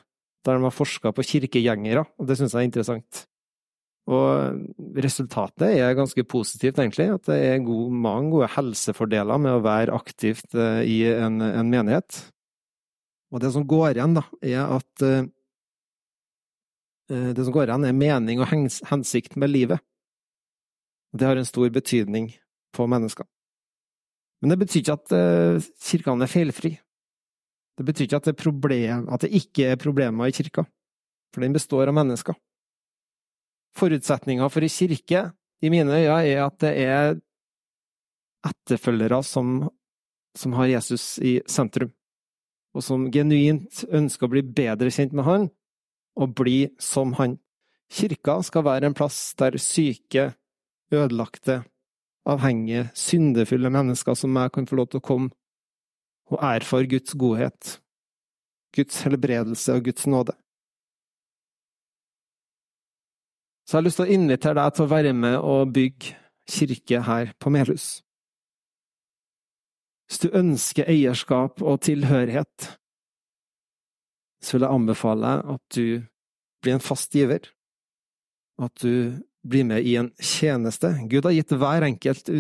der 0.44 0.60
de 0.60 0.68
har 0.68 0.76
forska 0.76 1.14
på 1.16 1.24
kirkegjengere, 1.24 2.04
og 2.20 2.28
det 2.28 2.36
syns 2.36 2.52
jeg 2.52 2.66
er 2.66 2.68
interessant. 2.68 3.24
Og 4.08 4.96
resultatet 5.04 5.68
er 5.68 5.98
ganske 5.98 6.24
positivt, 6.24 6.80
egentlig. 6.80 7.10
At 7.18 7.28
det 7.28 7.38
er 7.44 7.66
god, 7.66 7.92
mange 7.92 8.32
gode 8.32 8.48
helsefordeler 8.54 9.42
med 9.44 9.58
å 9.58 9.64
være 9.66 9.96
aktivt 9.98 10.56
eh, 10.56 10.84
i 10.88 10.98
en, 11.12 11.42
en 11.44 11.72
menighet. 11.72 12.22
Og 13.36 13.44
det 13.44 13.52
som 13.52 13.68
går 13.68 13.98
igjen, 13.98 14.16
da, 14.16 14.24
er 14.40 14.62
at 14.78 15.04
uh, 15.04 15.28
Det 17.12 17.44
som 17.44 17.52
går 17.56 17.68
igjen, 17.68 17.88
er 17.88 17.96
mening 17.96 18.40
og 18.44 18.50
hensikt 18.88 19.36
med 19.40 19.52
livet. 19.52 19.84
Det 21.12 21.28
har 21.28 21.40
en 21.40 21.48
stor 21.48 21.68
betydning 21.72 22.32
på 22.76 22.88
mennesker. 22.88 23.28
Men 24.42 24.52
det 24.54 24.60
betyr 24.60 24.82
ikke 24.82 24.96
at 25.00 25.14
kirkene 25.82 26.28
er 26.28 26.32
feilfri. 26.32 26.74
Det 27.78 27.86
betyr 27.86 28.08
ikke 28.08 28.20
at 28.20 28.28
det, 28.28 28.36
problem, 28.40 29.08
at 29.14 29.24
det 29.24 29.32
ikke 29.40 29.72
er 29.72 29.80
problemer 29.80 30.28
i 30.28 30.36
kirka, 30.36 30.66
for 31.32 31.46
den 31.46 31.56
består 31.56 31.88
av 31.88 31.96
mennesker. 31.96 32.36
Forutsetninga 33.78 34.50
for 34.50 34.66
ei 34.66 34.74
kirke, 34.74 35.28
i 35.62 35.70
mine 35.74 35.94
øyne, 35.94 36.22
er 36.26 36.44
at 36.46 36.58
det 36.62 36.74
er 36.84 37.16
etterfølgere 38.46 39.22
som, 39.26 39.70
som 40.38 40.54
har 40.58 40.70
Jesus 40.70 41.18
i 41.18 41.40
sentrum 41.50 41.94
og 42.78 42.86
som 42.86 43.08
genuint 43.14 43.82
ønsker 43.90 44.28
å 44.28 44.34
bli 44.36 44.44
bedre 44.46 44.92
kjent 44.94 45.16
med 45.18 45.26
Han, 45.26 45.48
og 46.18 46.36
bli 46.38 46.70
som 46.82 47.16
Han. 47.18 47.40
Kirka 47.90 48.38
skal 48.46 48.66
være 48.68 48.90
en 48.90 48.98
plass 48.98 49.34
der 49.40 49.58
syke, 49.62 50.30
ødelagte, 50.94 51.64
avhengige, 52.28 52.90
syndefulle 52.98 53.72
mennesker 53.74 54.18
som 54.20 54.34
meg 54.36 54.52
kan 54.54 54.68
få 54.70 54.78
lov 54.78 54.92
til 54.92 55.02
å 55.02 55.08
komme 55.10 55.34
og 56.28 56.42
erfare 56.44 56.90
Guds 56.92 57.16
godhet, 57.16 57.78
Guds 58.76 59.00
helbredelse 59.08 59.78
og 59.78 59.88
Guds 59.88 60.06
nåde. 60.12 60.36
Så 63.68 63.76
jeg 63.76 63.82
har 63.82 63.86
lyst 63.90 64.00
til 64.00 64.08
å 64.08 64.16
invitere 64.16 64.56
deg 64.62 64.76
til 64.76 64.86
å 64.86 64.92
være 64.94 65.14
med 65.14 65.38
og 65.44 65.74
bygge 65.76 66.16
kirke 66.48 67.02
her 67.04 67.34
på 67.36 67.52
Melhus. 67.52 67.88
Hvis 70.08 70.24
du 70.24 70.30
ønsker 70.32 70.88
eierskap 70.88 71.60
og 71.60 71.82
tilhørighet, 71.84 72.70
så 74.40 74.56
vil 74.56 74.64
jeg 74.64 74.80
anbefale 74.80 75.34
at 75.56 75.64
du 75.76 76.00
blir 76.64 76.78
en 76.78 76.84
fast 76.84 77.12
giver, 77.12 77.50
at 78.56 78.72
du 78.80 79.20
blir 79.44 79.68
med 79.68 79.84
i 79.84 79.98
en 80.00 80.14
tjeneste. 80.16 80.94
Gud 81.12 81.28
har 81.28 81.36
gitt 81.36 81.52
hver 81.52 81.84
enkelt 81.90 82.32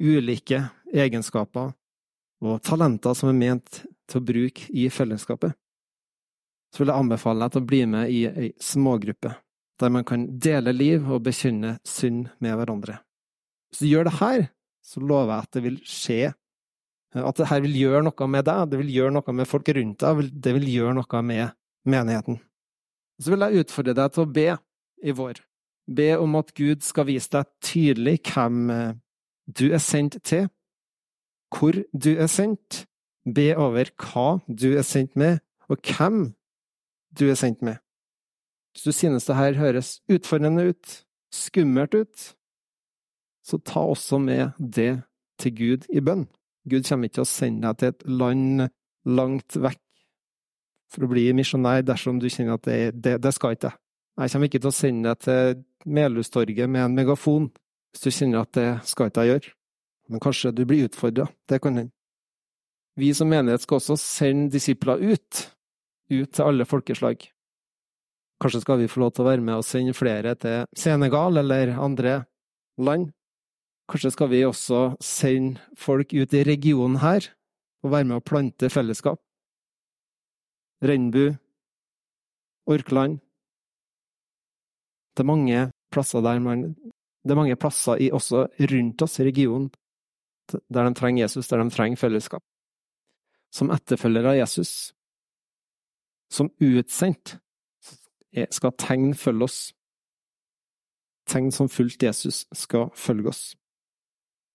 ulike 0.00 0.64
egenskaper 0.88 1.74
og 2.42 2.62
talenter 2.64 3.12
som 3.16 3.28
er 3.28 3.38
ment 3.38 3.82
til 4.08 4.22
å 4.22 4.26
bruke 4.32 4.72
i 4.72 4.88
fellesskapet. 4.92 5.52
Så 6.72 6.80
vil 6.80 6.94
jeg 6.94 7.04
anbefale 7.04 7.44
deg 7.44 7.52
til 7.52 7.62
å 7.62 7.68
bli 7.68 7.82
med 7.92 8.10
i 8.10 8.22
ei 8.30 8.52
smågruppe, 8.56 9.34
der 9.82 9.92
man 9.92 10.06
kan 10.06 10.28
dele 10.42 10.74
liv 10.74 11.08
og 11.10 11.24
bekjenne 11.26 11.76
synd 11.86 12.28
med 12.42 12.56
hverandre. 12.58 13.00
Hvis 13.70 13.82
du 13.84 13.90
gjør 13.90 14.08
det 14.08 14.18
her, 14.20 14.46
så 14.82 15.02
lover 15.02 15.34
jeg 15.34 15.46
at 15.46 15.56
det 15.56 15.62
vil 15.66 15.82
skje 15.88 16.22
at 17.12 17.36
det 17.36 17.48
her 17.50 17.60
vil 17.60 17.74
gjøre 17.76 18.02
noe 18.06 18.28
med 18.30 18.46
deg, 18.48 18.70
det 18.72 18.78
vil 18.80 18.92
gjøre 18.94 19.12
noe 19.18 19.34
med 19.36 19.48
folk 19.48 19.68
rundt 19.76 20.00
deg, 20.00 20.28
det 20.32 20.54
vil 20.56 20.68
gjøre 20.72 20.94
noe 20.96 21.22
med 21.28 21.52
menigheten. 21.84 22.38
Så 23.20 23.34
vil 23.34 23.44
jeg 23.44 23.64
utfordre 23.64 23.94
deg 23.98 24.14
til 24.14 24.24
å 24.24 24.32
be 24.38 24.46
i 25.02 25.14
vår. 25.16 25.42
Be 25.92 26.08
om 26.16 26.38
at 26.40 26.54
Gud 26.56 26.84
skal 26.86 27.08
vise 27.10 27.28
deg 27.34 27.50
tydelig 27.64 28.16
hvem 28.30 28.70
eh, 28.72 28.94
du 29.44 29.66
er 29.74 29.82
sendt 29.82 30.22
til, 30.24 30.48
hvor 31.52 31.76
du 31.92 32.12
er 32.14 32.30
sendt, 32.32 32.86
be 33.28 33.50
over 33.60 33.90
hva 34.00 34.40
du 34.48 34.70
er 34.72 34.86
sendt 34.86 35.18
med, 35.18 35.42
og 35.68 35.82
hvem 35.84 36.30
du 37.18 37.26
er 37.28 37.36
sendt 37.36 37.60
med. 37.66 37.76
Hvis 38.72 38.84
du 38.88 38.92
synes 38.92 39.26
det 39.28 39.36
her 39.36 39.58
høres 39.58 40.00
utfordrende 40.10 40.70
ut, 40.72 40.98
skummelt 41.32 41.94
ut, 41.94 42.28
så 43.44 43.58
ta 43.58 43.82
også 43.92 44.18
med 44.22 44.52
det 44.58 45.02
til 45.40 45.56
Gud 45.56 45.88
i 45.92 46.00
bønn. 46.00 46.26
Gud 46.70 46.86
kommer 46.86 47.08
ikke 47.08 47.18
til 47.18 47.26
å 47.26 47.32
sende 47.32 47.68
deg 47.68 47.80
til 47.80 47.92
et 47.92 48.04
land 48.06 48.68
langt 49.04 49.56
vekk 49.58 49.80
for 50.92 51.06
å 51.06 51.10
bli 51.10 51.24
misjonær 51.34 51.82
dersom 51.86 52.20
du 52.20 52.28
kjenner 52.30 52.58
at 52.58 52.68
det, 52.68 52.78
det, 53.02 53.16
det 53.24 53.32
skal 53.34 53.56
ikke 53.56 53.72
jeg. 53.72 53.78
Jeg 54.20 54.32
kommer 54.34 54.50
ikke 54.50 54.60
til 54.60 54.70
å 54.70 54.76
sende 54.76 55.08
deg 55.08 55.24
til 55.24 55.62
Melhustorget 55.88 56.70
med 56.70 56.84
en 56.84 56.94
megafon 56.94 57.48
hvis 57.92 58.04
du 58.04 58.14
kjenner 58.14 58.44
at 58.44 58.52
det 58.56 58.68
skal 58.88 59.08
ikke 59.08 59.24
jeg 59.24 59.32
gjøre. 59.32 59.52
Men 60.12 60.22
kanskje 60.22 60.52
du 60.54 60.62
blir 60.68 60.86
utfordra. 60.86 61.26
Det 61.48 61.58
kan 61.64 61.78
hende. 61.80 61.94
Vi 63.00 63.08
som 63.16 63.30
menighet 63.32 63.64
skal 63.64 63.80
også 63.80 63.96
sende 63.96 64.52
disipler 64.52 65.00
ut, 65.00 65.42
ut 66.12 66.28
til 66.28 66.44
alle 66.44 66.66
folkeslag. 66.68 67.24
Kanskje 68.42 68.60
skal 68.64 68.80
vi 68.80 68.90
få 68.90 69.04
lov 69.04 69.12
til 69.14 69.22
å 69.22 69.28
være 69.28 69.44
med 69.46 69.60
og 69.60 69.66
sende 69.66 69.94
flere 69.94 70.34
til 70.42 70.64
Senegal 70.74 71.38
eller 71.38 71.76
andre 71.78 72.14
land. 72.82 73.12
Kanskje 73.90 74.10
skal 74.16 74.30
vi 74.32 74.40
også 74.42 74.80
sende 75.04 75.62
folk 75.78 76.10
ut 76.10 76.34
i 76.34 76.42
regionen 76.48 76.98
her 77.04 77.28
og 77.86 77.92
være 77.94 78.08
med 78.08 78.18
å 78.18 78.24
plante 78.24 78.70
fellesskap. 78.72 79.20
Rennbu, 80.82 81.36
Orkland 82.66 83.20
Det 85.14 85.22
er 85.22 85.28
mange 85.28 85.70
plasser 85.94 86.22
der 86.22 86.40
man 86.42 86.74
Det 86.74 87.30
er 87.30 87.38
mange 87.38 87.56
plasser 87.56 88.00
i, 88.02 88.10
også 88.10 88.48
rundt 88.58 89.02
oss 89.02 89.20
i 89.20 89.26
regionen 89.28 89.70
der 90.50 90.88
de 90.88 90.94
trenger 90.98 91.22
Jesus, 91.22 91.48
der 91.48 91.62
de 91.62 91.70
trenger 91.70 91.96
fellesskap. 91.96 92.42
Som 93.54 93.70
etterfølgere 93.70 94.32
av 94.32 94.36
Jesus, 94.36 94.92
som 96.32 96.50
utsendt, 96.60 97.38
skal 98.50 98.72
tegn 98.80 99.12
følge 99.18 99.48
oss. 99.48 99.58
Tegn 101.28 101.52
som 101.54 101.68
fulgt 101.70 102.02
Jesus 102.02 102.44
skal 102.56 102.88
følge 102.98 103.28
oss. 103.32 103.42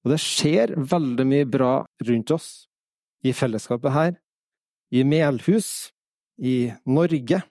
Og 0.06 0.14
det 0.14 0.22
skjer 0.24 0.74
veldig 0.78 1.26
mye 1.28 1.48
bra 1.50 1.74
rundt 2.08 2.32
oss, 2.32 2.68
i 3.26 3.34
fellesskapet 3.36 3.92
her, 3.92 4.14
i 4.94 5.04
Melhus, 5.04 5.92
i 6.38 6.72
Norge. 6.86 7.42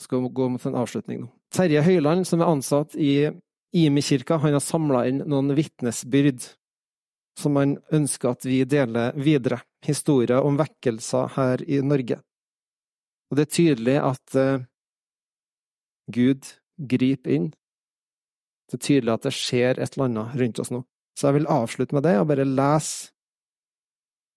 Jeg 0.00 0.06
skal 0.06 0.30
gå 0.32 0.48
mot 0.48 0.64
en 0.64 0.78
avslutning 0.80 1.24
nå. 1.24 1.28
Terje 1.52 1.82
Høiland, 1.82 2.24
som 2.28 2.40
er 2.40 2.48
ansatt 2.48 2.94
i 2.94 3.28
Imi-kirka, 3.76 4.38
han 4.40 4.54
har 4.56 4.64
samla 4.64 5.04
inn 5.10 5.20
noen 5.28 5.52
vitnesbyrd 5.58 6.46
som 7.38 7.56
han 7.58 7.76
ønsker 7.94 8.32
at 8.32 8.46
vi 8.46 8.62
deler 8.68 9.16
videre. 9.18 9.60
Historier 9.84 10.44
om 10.44 10.58
vekkelser 10.60 11.34
her 11.36 11.62
i 11.68 11.80
Norge. 11.84 12.20
Og 13.30 13.38
det 13.38 13.46
er 13.46 13.54
tydelig 13.54 13.96
at 14.02 14.36
uh, 14.36 14.66
Gud 16.10 16.48
griper 16.90 17.36
inn 17.36 17.50
det 18.70 18.78
er 18.78 18.86
tydelig 18.86 19.16
at 19.16 19.24
det 19.26 19.34
skjer 19.34 19.80
et 19.82 19.96
eller 19.96 20.06
annet 20.06 20.36
rundt 20.38 20.60
oss 20.62 20.70
nå. 20.70 20.84
Så 21.18 21.26
jeg 21.26 21.40
vil 21.40 21.48
avslutte 21.50 21.96
med 21.96 22.04
det 22.06 22.14
og 22.20 22.28
bare 22.30 22.46
lese 22.46 23.10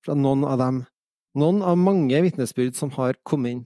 fra 0.04 0.16
noen 0.18 0.42
av 0.48 0.58
dem, 0.60 0.80
noen 1.38 1.62
av 1.62 1.78
mange 1.78 2.18
vitnesbyrd 2.26 2.74
som 2.76 2.90
har 2.98 3.20
kommet 3.30 3.54
inn. 3.54 3.62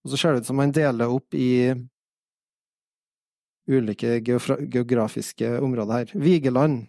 Og 0.00 0.12
så 0.12 0.20
ser 0.22 0.32
det 0.32 0.42
ut 0.42 0.48
som 0.48 0.62
han 0.62 0.72
deler 0.72 1.12
opp 1.12 1.36
i 1.36 1.68
ulike 3.70 4.16
geografiske 4.24 5.52
områder 5.60 5.92
her. 5.98 6.16
Vigeland. 6.16 6.88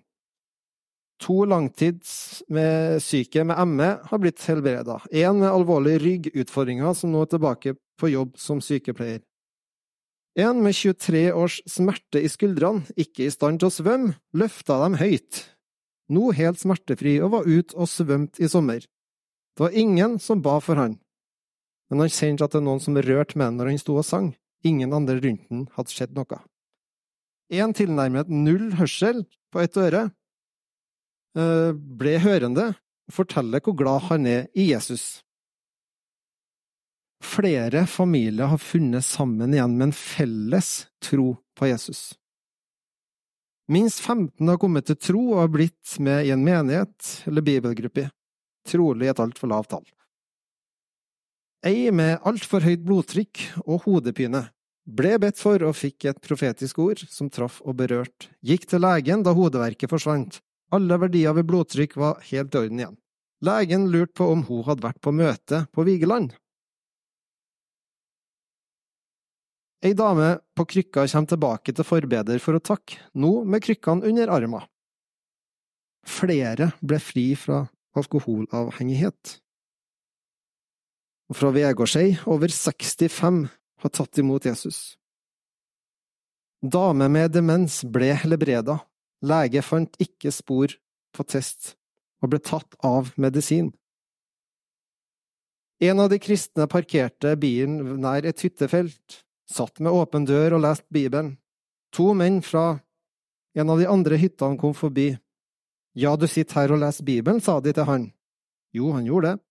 To 1.21 1.43
langtidssyke 1.45 3.43
med 3.45 3.67
ME 3.67 3.89
har 4.09 4.21
blitt 4.21 4.41
helbreda. 4.49 5.01
En 5.11 5.39
med 5.39 5.51
alvorlige 5.51 6.01
ryggutfordringer 6.01 6.95
som 6.97 7.11
nå 7.13 7.21
er 7.25 7.29
tilbake 7.35 7.75
på 8.01 8.09
jobb 8.09 8.39
som 8.41 8.61
sykepleier. 8.63 9.21
En 10.39 10.63
med 10.63 10.73
23 10.73 11.27
års 11.35 11.59
smerte 11.69 12.21
i 12.23 12.29
skuldrene, 12.31 12.87
ikke 12.95 13.27
i 13.27 13.33
stand 13.33 13.59
til 13.61 13.67
å 13.67 13.75
svømme, 13.75 14.15
løfta 14.33 14.79
dem 14.81 14.95
høyt. 14.97 15.43
Nå 16.11 16.31
helt 16.37 16.61
smertefri 16.61 17.19
og 17.21 17.33
var 17.35 17.47
ute 17.47 17.75
og 17.75 17.89
svømte 17.91 18.41
i 18.41 18.49
sommer. 18.49 18.81
Det 18.81 19.65
var 19.65 19.75
ingen 19.77 20.17
som 20.23 20.41
ba 20.41 20.57
for 20.63 20.79
han, 20.79 20.95
men 21.91 22.05
han 22.05 22.11
kjente 22.11 22.47
at 22.47 22.55
det 22.55 22.61
er 22.61 22.65
noen 22.65 22.81
som 22.81 22.95
rørte 22.95 23.35
med 23.35 23.49
ham 23.49 23.59
når 23.59 23.73
han 23.73 23.81
sto 23.83 23.97
og 23.99 24.07
sang. 24.07 24.31
Ingen 24.63 24.93
andre 24.95 25.19
rundt 25.19 25.43
han 25.51 25.67
hadde 25.75 25.91
sett 25.91 26.15
noe. 26.15 26.39
En 27.51 27.75
tilnærmet 27.75 28.31
null 28.31 28.71
hørsel 28.79 29.25
på 29.51 29.59
ett 29.59 29.75
øre 29.75 30.07
ble 31.35 32.17
hørende 32.19 32.73
forteller 33.11 33.63
hvor 33.63 33.75
glad 33.77 34.07
han 34.09 34.27
er 34.27 34.47
i 34.57 34.71
Jesus. 34.71 35.21
Flere 37.21 37.85
familier 37.87 38.49
har 38.49 38.61
funnet 38.61 39.05
sammen 39.05 39.53
igjen 39.53 39.77
med 39.77 39.89
en 39.89 39.95
felles 39.95 40.71
tro 41.03 41.35
på 41.57 41.69
Jesus. 41.69 42.15
Minst 43.71 44.01
15 44.01 44.49
har 44.49 44.57
kommet 44.59 44.89
til 44.89 44.97
tro 44.99 45.21
og 45.35 45.43
har 45.43 45.51
blitt 45.53 45.95
med 46.03 46.25
i 46.25 46.31
en 46.33 46.43
menighet 46.43 47.11
eller 47.29 47.45
bibelgruppe, 47.45 48.09
trolig 48.67 49.11
et 49.11 49.21
altfor 49.21 49.51
lavt 49.51 49.71
tall. 49.75 49.85
Ei 51.63 51.91
med 51.93 52.17
altfor 52.25 52.65
høyt 52.65 52.81
blodtrykk 52.83 53.43
og 53.67 53.85
hodepine 53.85 54.47
ble 54.81 55.13
bedt 55.21 55.37
for 55.39 55.61
og 55.63 55.77
fikk 55.77 56.09
et 56.09 56.21
profetisk 56.25 56.79
ord 56.81 57.03
som 57.05 57.29
traff 57.29 57.61
og 57.61 57.77
berørte, 57.79 58.31
gikk 58.41 58.65
til 58.67 58.81
legen 58.81 59.21
da 59.23 59.35
hodeverket 59.37 59.91
forsvant, 59.93 60.41
alle 60.75 60.97
verdier 61.01 61.35
ved 61.37 61.47
blodtrykk 61.49 61.97
var 61.99 62.21
helt 62.29 62.55
i 62.55 62.61
orden 62.61 62.81
igjen. 62.81 62.97
Legen 63.41 63.89
lurte 63.91 64.15
på 64.19 64.29
om 64.31 64.45
hun 64.47 64.63
hadde 64.67 64.85
vært 64.85 65.01
på 65.01 65.13
møte 65.15 65.65
på 65.73 65.85
Vigeland. 65.87 66.33
Ei 69.81 69.95
dame 69.97 70.35
på 70.53 70.67
krykka 70.69 71.07
kommer 71.09 71.31
tilbake 71.31 71.73
til 71.73 71.87
forbeder 71.87 72.41
for 72.43 72.57
å 72.57 72.61
takke, 72.61 72.99
nå 73.17 73.41
med 73.49 73.63
krykkene 73.65 74.05
under 74.11 74.29
armen. 74.29 74.67
Flere 76.05 76.69
ble 76.85 76.99
fri 77.01 77.31
fra 77.37 77.63
alkoholavhengighet 77.97 79.41
og 81.31 81.37
fra 81.39 81.51
Vegårshei 81.55 82.17
over 82.27 82.51
65 82.51 83.45
har 83.81 83.93
tatt 83.95 84.19
imot 84.19 84.45
Jesus. 84.49 84.97
Dame 86.61 87.07
med 87.09 87.31
demens 87.33 87.79
ble 87.87 88.11
helbreda, 88.19 88.81
lege 89.21 89.61
fant 89.65 89.95
ikke 90.01 90.33
spor 90.33 90.73
på 91.15 91.25
test 91.27 91.75
og 92.21 92.33
ble 92.33 92.41
tatt 92.43 92.77
av 92.85 93.13
medisin. 93.21 93.71
En 95.81 95.99
av 95.99 96.11
de 96.11 96.19
kristne 96.21 96.67
parkerte 96.69 97.33
bilen 97.41 97.79
nær 98.03 98.25
et 98.29 98.43
hyttefelt, 98.45 99.21
satt 99.49 99.81
med 99.81 99.93
åpen 99.97 100.27
dør 100.29 100.59
og 100.59 100.65
leste 100.67 100.85
Bibelen. 100.93 101.35
To 101.97 102.11
menn 102.13 102.39
fra 102.45 102.79
en 103.57 103.71
av 103.73 103.81
de 103.81 103.87
andre 103.89 104.19
hyttene 104.21 104.59
kom 104.61 104.75
forbi. 104.77 105.09
Ja, 105.97 106.13
du 106.15 106.27
sitter 106.29 106.61
her 106.61 106.75
og 106.75 106.83
leser 106.83 107.07
Bibelen, 107.07 107.41
sa 107.41 107.57
de 107.59 107.73
til 107.73 107.89
han. 107.89 108.11
Jo, 108.71 108.93
han 108.95 109.09
gjorde 109.09 109.33
det. 109.33 109.43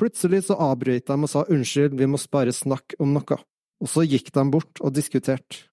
Plutselig 0.00 0.42
så 0.48 0.56
avbrøt 0.60 1.06
de 1.06 1.16
og 1.16 1.30
sa 1.30 1.44
unnskyld, 1.46 1.96
vi 1.96 2.08
må 2.08 2.18
bare 2.32 2.52
snakke 2.56 2.98
om 3.00 3.14
noe, 3.14 3.38
og 3.80 3.88
så 3.88 4.04
gikk 4.04 4.32
de 4.34 4.44
bort 4.52 4.80
og 4.80 4.94
diskuterte. 4.96 5.68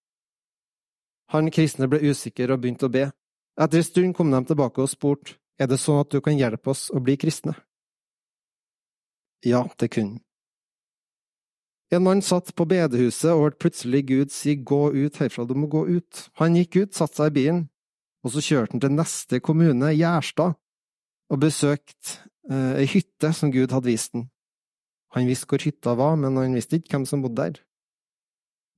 Han 1.33 1.49
kristne 1.51 1.89
ble 1.91 1.99
usikker 2.07 2.53
og 2.53 2.61
begynte 2.63 2.87
å 2.87 2.91
be. 2.91 3.07
Etter 3.57 3.81
en 3.81 3.87
stund 3.87 4.15
kom 4.17 4.31
de 4.31 4.41
tilbake 4.45 4.83
og 4.83 4.91
spurte, 4.91 5.37
er 5.57 5.69
det 5.69 5.79
sånn 5.81 6.03
at 6.03 6.11
du 6.13 6.21
kan 6.21 6.37
hjelpe 6.37 6.69
oss 6.69 6.87
å 6.93 7.01
bli 7.01 7.15
kristne? 7.17 7.55
Ja, 9.45 9.63
det 9.77 9.91
kunne 9.93 10.21
En 11.93 12.03
mann 12.03 12.21
satt 12.25 12.51
på 12.57 12.65
bedehuset 12.67 13.31
og 13.31 13.45
hørte 13.45 13.61
plutselig 13.63 14.01
Gud 14.09 14.31
si 14.35 14.57
gå 14.59 14.91
ut 14.91 15.17
herfra, 15.21 15.45
du 15.47 15.53
må 15.55 15.69
gå 15.71 15.85
ut. 15.87 16.23
Han 16.41 16.57
gikk 16.59 16.75
ut, 16.81 16.93
satte 16.93 17.15
seg 17.15 17.31
i 17.31 17.35
bilen, 17.37 17.61
og 18.27 18.33
så 18.33 18.43
kjørte 18.43 18.75
han 18.75 18.83
til 18.83 18.97
neste 18.97 19.39
kommune, 19.39 19.93
Gjerstad, 19.95 20.57
og 21.31 21.39
besøkte 21.39 22.27
Eh, 22.47 22.87
hytte 22.87 23.33
som 23.35 23.51
Gud 23.51 23.73
hadde 23.75 23.91
vist 23.91 24.13
den. 24.15 24.29
Han 25.15 25.27
visste 25.27 25.49
hvor 25.51 25.63
hytta 25.63 25.95
var, 25.99 26.15
men 26.19 26.37
han 26.39 26.55
visste 26.55 26.79
ikke 26.79 26.95
hvem 26.95 27.07
som 27.09 27.23
bodde 27.23 27.41
der. 27.41 27.59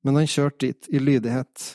Men 0.06 0.18
han 0.18 0.30
kjørte 0.30 0.66
dit 0.66 0.90
i 0.90 1.02
lydighet. 1.02 1.66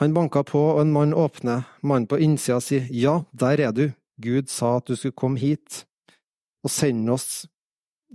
Han 0.00 0.14
banka 0.14 0.40
på, 0.48 0.60
og 0.74 0.80
en 0.80 0.92
mann 0.92 1.10
åpner. 1.14 1.66
Mannen 1.84 2.06
på 2.08 2.16
innsida 2.24 2.56
sier, 2.64 2.86
Ja, 2.88 3.24
der 3.36 3.60
er 3.60 3.72
du. 3.76 3.90
Gud 4.16 4.48
sa 4.48 4.78
at 4.78 4.86
du 4.88 4.96
skulle 4.96 5.16
komme 5.16 5.40
hit 5.40 5.84
og 6.64 6.72
sende 6.72 7.12
oss, 7.12 7.44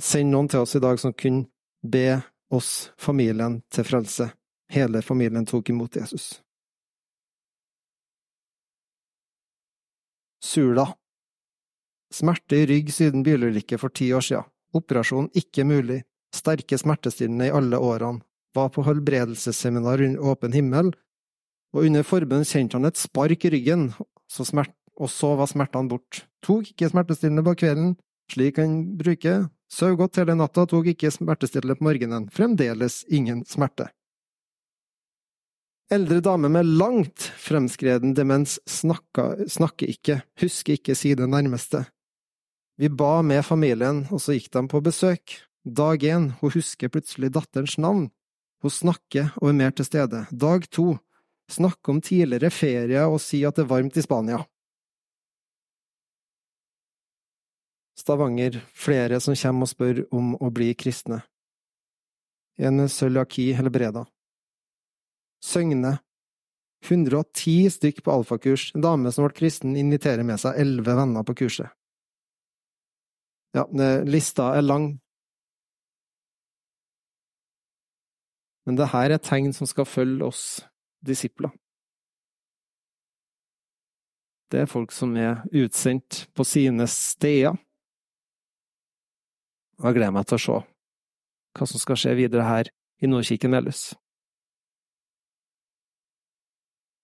send 0.02 0.34
noen 0.34 0.50
til 0.50 0.66
oss 0.66 0.76
i 0.78 0.82
dag 0.82 0.98
som 1.02 1.14
kunne 1.14 1.46
be 1.86 2.22
oss, 2.50 2.90
familien, 2.98 3.60
til 3.70 3.86
frelse. 3.86 4.32
Hele 4.74 5.02
familien 5.06 5.46
tok 5.46 5.70
imot 5.70 5.98
Jesus. 6.02 6.42
Sula 10.42 10.88
Smerte 12.14 12.64
i 12.64 12.68
rygg 12.70 12.94
siden 12.94 13.26
bilulykke 13.26 13.78
for 13.78 13.94
ti 13.94 14.10
år 14.14 14.26
siden. 14.26 14.50
Operasjon 14.74 15.30
ikke 15.38 15.66
mulig. 15.70 16.02
Sterke 16.34 16.78
smertestillende 16.82 17.50
i 17.50 17.54
alle 17.54 17.78
årene. 17.78 18.26
Var 18.56 18.70
på 18.72 18.86
helbredelsesseminar 18.88 20.02
under 20.02 20.30
åpen 20.32 20.54
himmel, 20.56 20.94
og 21.76 21.84
under 21.84 22.06
forbund 22.08 22.48
kjente 22.48 22.80
han 22.80 22.88
et 22.88 23.00
spark 23.00 23.46
i 23.46 23.52
ryggen, 23.52 23.90
så 24.32 24.48
smert, 24.48 24.74
og 24.96 25.12
så 25.12 25.34
var 25.36 25.50
smertene 25.52 25.92
bort. 25.92 26.24
Tok 26.46 26.72
ikke 26.72 26.90
smertestillende 26.92 27.44
på 27.44 27.56
kvelden, 27.60 27.94
slik 28.32 28.62
han 28.62 28.78
bruker. 28.98 29.50
Sov 29.72 29.98
godt 30.00 30.22
hele 30.22 30.38
natta, 30.40 30.64
tok 30.70 30.88
ikke 30.94 31.12
smertestillende 31.12 31.76
på 31.76 31.88
morgenen. 31.90 32.30
Fremdeles 32.32 33.04
ingen 33.12 33.44
smerte. 33.50 33.90
Eldre 35.92 36.22
dame 36.24 36.50
med 36.50 36.66
langt 36.80 37.28
fremskreden 37.38 38.16
demens 38.18 38.56
snakker, 38.66 39.44
snakker 39.46 39.92
ikke, 39.92 40.22
husker 40.42 40.80
ikke 40.80 40.96
sine 40.98 41.28
nærmeste. 41.30 41.84
Vi 42.82 42.90
ba 42.90 43.22
med 43.22 43.46
familien, 43.46 44.06
og 44.10 44.24
så 44.24 44.34
gikk 44.34 44.50
de 44.56 44.64
på 44.72 44.82
besøk. 44.84 45.36
Dag 45.66 46.04
én, 46.04 46.32
hun 46.40 46.54
husker 46.56 46.90
plutselig 46.90 47.32
datterens 47.36 47.78
navn. 47.78 48.10
Hun 48.66 48.74
snakker 48.74 49.30
og 49.38 49.52
er 49.52 49.60
mer 49.60 49.76
til 49.78 49.86
stede. 49.86 50.26
Dag 50.34 50.66
to, 50.74 50.96
snakke 51.52 51.92
om 51.92 52.02
tidligere 52.02 52.52
ferie 52.54 53.06
og 53.06 53.20
si 53.22 53.44
at 53.46 53.58
det 53.58 53.66
er 53.66 53.72
varmt 53.72 53.98
i 53.98 54.04
Spania. 54.04 54.42
Stavanger, 57.96 58.60
flere 58.76 59.22
som 59.24 59.38
kommer 59.40 59.66
og 59.66 59.72
spør 59.72 60.02
om 60.14 60.34
å 60.44 60.52
bli 60.54 60.74
kristne. 60.78 61.22
En 62.60 62.88
cøliaki 62.90 63.52
Helbreda. 63.56 64.06
Søgne. 65.44 65.98
110 66.86 67.72
stykk 67.74 68.04
på 68.06 68.14
alfakurs. 68.14 68.68
En 68.76 68.84
dame 68.84 69.12
som 69.12 69.26
ble 69.26 69.34
kristen, 69.36 69.78
inviterer 69.80 70.28
med 70.28 70.40
seg 70.42 70.60
elleve 70.62 70.96
venner 71.00 71.26
på 71.26 71.38
kurset. 71.42 71.72
Ja, 73.56 73.64
lista 74.04 74.52
er 74.58 74.66
lang. 74.66 74.90
Men 78.68 78.78
det 78.78 78.92
her 78.92 79.14
er 79.16 79.22
tegn 79.24 79.54
som 79.56 79.70
skal 79.70 79.88
følge 79.88 80.28
oss 80.28 80.46
disipler. 81.06 81.54
Det 84.52 84.62
er 84.62 84.70
folk 84.70 84.94
som 84.94 85.16
er 85.18 85.42
utsendt 85.58 86.26
på 86.38 86.46
sine 86.48 86.86
steder. 86.88 87.58
Og 89.82 89.90
jeg 89.90 89.98
gleder 89.98 90.16
meg 90.16 90.28
til 90.30 90.38
å 90.38 90.44
se 90.44 90.58
hva 91.56 91.68
som 91.68 91.82
skal 91.82 92.00
skje 92.00 92.18
videre 92.20 92.46
her 92.46 92.70
i 93.04 93.10
Nordkirken 93.10 93.56
ellers. 93.58 93.94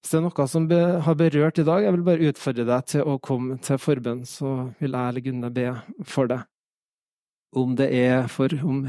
Hvis 0.01 0.13
det 0.13 0.17
er 0.17 0.25
noe 0.25 0.47
som 0.49 0.65
har 1.05 1.17
berørt 1.17 1.59
i 1.61 1.65
dag, 1.67 1.83
jeg 1.85 1.93
vil 1.95 2.05
bare 2.07 2.31
utfordre 2.31 2.65
deg 2.67 2.87
til 2.89 3.05
å 3.05 3.19
komme 3.21 3.59
til 3.61 3.79
forbønn, 3.79 4.23
så 4.25 4.71
vil 4.79 4.97
jeg 4.97 5.11
eller 5.13 5.25
Gunne 5.27 5.51
be 5.53 5.67
for 6.09 6.31
deg. 6.31 6.47
Om 7.53 7.75
det 7.77 7.89
er 7.93 8.27
for 8.31 8.53
om 8.63 8.85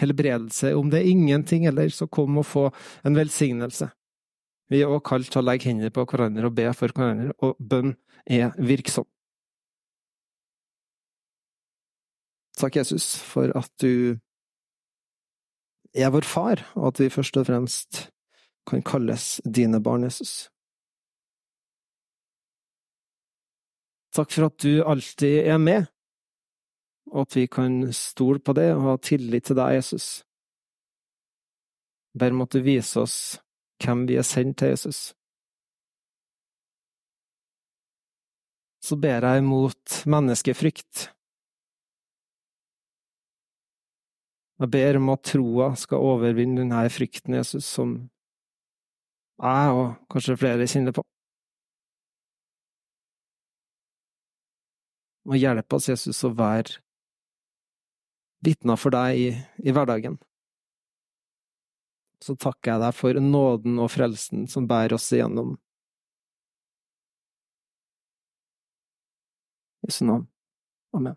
helbredelse, 0.00 0.72
om 0.78 0.90
det 0.90 1.02
er 1.02 1.10
ingenting 1.10 1.66
eller 1.68 1.90
så 1.92 2.08
kom 2.08 2.38
og 2.40 2.46
få 2.48 2.68
en 3.04 3.18
velsignelse. 3.18 3.90
Vi 4.70 4.80
er 4.80 4.86
også 4.86 5.06
kalt 5.08 5.32
til 5.32 5.40
å 5.40 5.46
legge 5.48 5.66
hendene 5.66 5.90
på 5.90 6.04
hverandre 6.06 6.46
og 6.46 6.54
be 6.54 6.68
for 6.78 6.94
hverandre, 6.94 7.34
og 7.42 7.58
bønn 7.58 7.96
er 8.30 8.54
virksom. 8.54 9.08
Takk, 12.60 12.78
Jesus, 12.78 13.16
for 13.18 13.50
at 13.56 13.70
du 13.82 14.20
er 15.96 16.14
vår 16.14 16.28
far, 16.28 16.62
og 16.78 16.92
at 16.92 17.02
vi 17.02 17.10
først 17.10 17.40
og 17.40 17.48
fremst 17.48 18.04
kan 18.68 18.84
kalles 18.86 19.40
dine 19.42 19.80
barn, 19.82 20.06
Jesus. 20.06 20.46
Takk 24.14 24.30
for 24.30 24.50
at 24.50 24.58
du 24.62 24.84
alltid 24.86 25.50
er 25.50 25.58
med, 25.58 25.90
og 27.10 27.24
at 27.26 27.40
vi 27.40 27.48
kan 27.50 27.88
stole 27.96 28.38
på 28.38 28.54
det 28.54 28.70
og 28.76 28.86
ha 28.86 28.98
tillit 29.02 29.50
til 29.50 29.58
deg, 29.58 29.80
Jesus. 29.80 30.10
Ber 32.14 32.34
måtte 32.34 32.62
vise 32.62 33.02
oss 33.02 33.16
hvem 33.80 34.06
vi 34.08 34.18
er 34.20 34.26
sendt 34.26 34.60
til, 34.60 34.74
Jesus. 34.74 35.14
Så 38.80 38.96
ber 38.96 39.24
jeg 39.26 39.42
imot 39.42 40.02
menneskefrykt. 40.08 41.10
Jeg 44.60 44.70
ber 44.72 44.98
om 45.00 45.08
at 45.12 45.24
troa 45.24 45.70
skal 45.80 46.04
overvinne 46.04 46.60
denne 46.60 46.82
frykten, 46.92 47.36
Jesus, 47.38 47.64
som 47.64 47.94
jeg 49.40 49.76
og 49.76 49.94
kanskje 50.12 50.36
flere 50.36 50.68
kjenner 50.68 50.92
på. 50.96 51.04
Og 55.30 55.36
hjelpe 55.36 55.76
oss, 55.76 55.88
Jesus, 55.88 56.20
å 56.24 56.32
være 56.36 56.80
vitner 58.44 58.80
for 58.80 58.92
deg 58.92 59.20
i, 59.20 59.30
i 59.64 59.72
hverdagen. 59.76 60.18
Så 62.24 62.36
takker 62.36 62.74
jeg 62.74 62.82
deg 62.84 62.96
for 62.96 63.20
nåden 63.24 63.80
og 63.80 63.90
frelsen 63.94 64.46
som 64.50 64.68
bærer 64.70 64.96
oss 64.96 65.08
igjennom. 65.16 65.56
Jesu 69.86 70.04
navn. 70.04 70.26
Amen. 70.92 71.16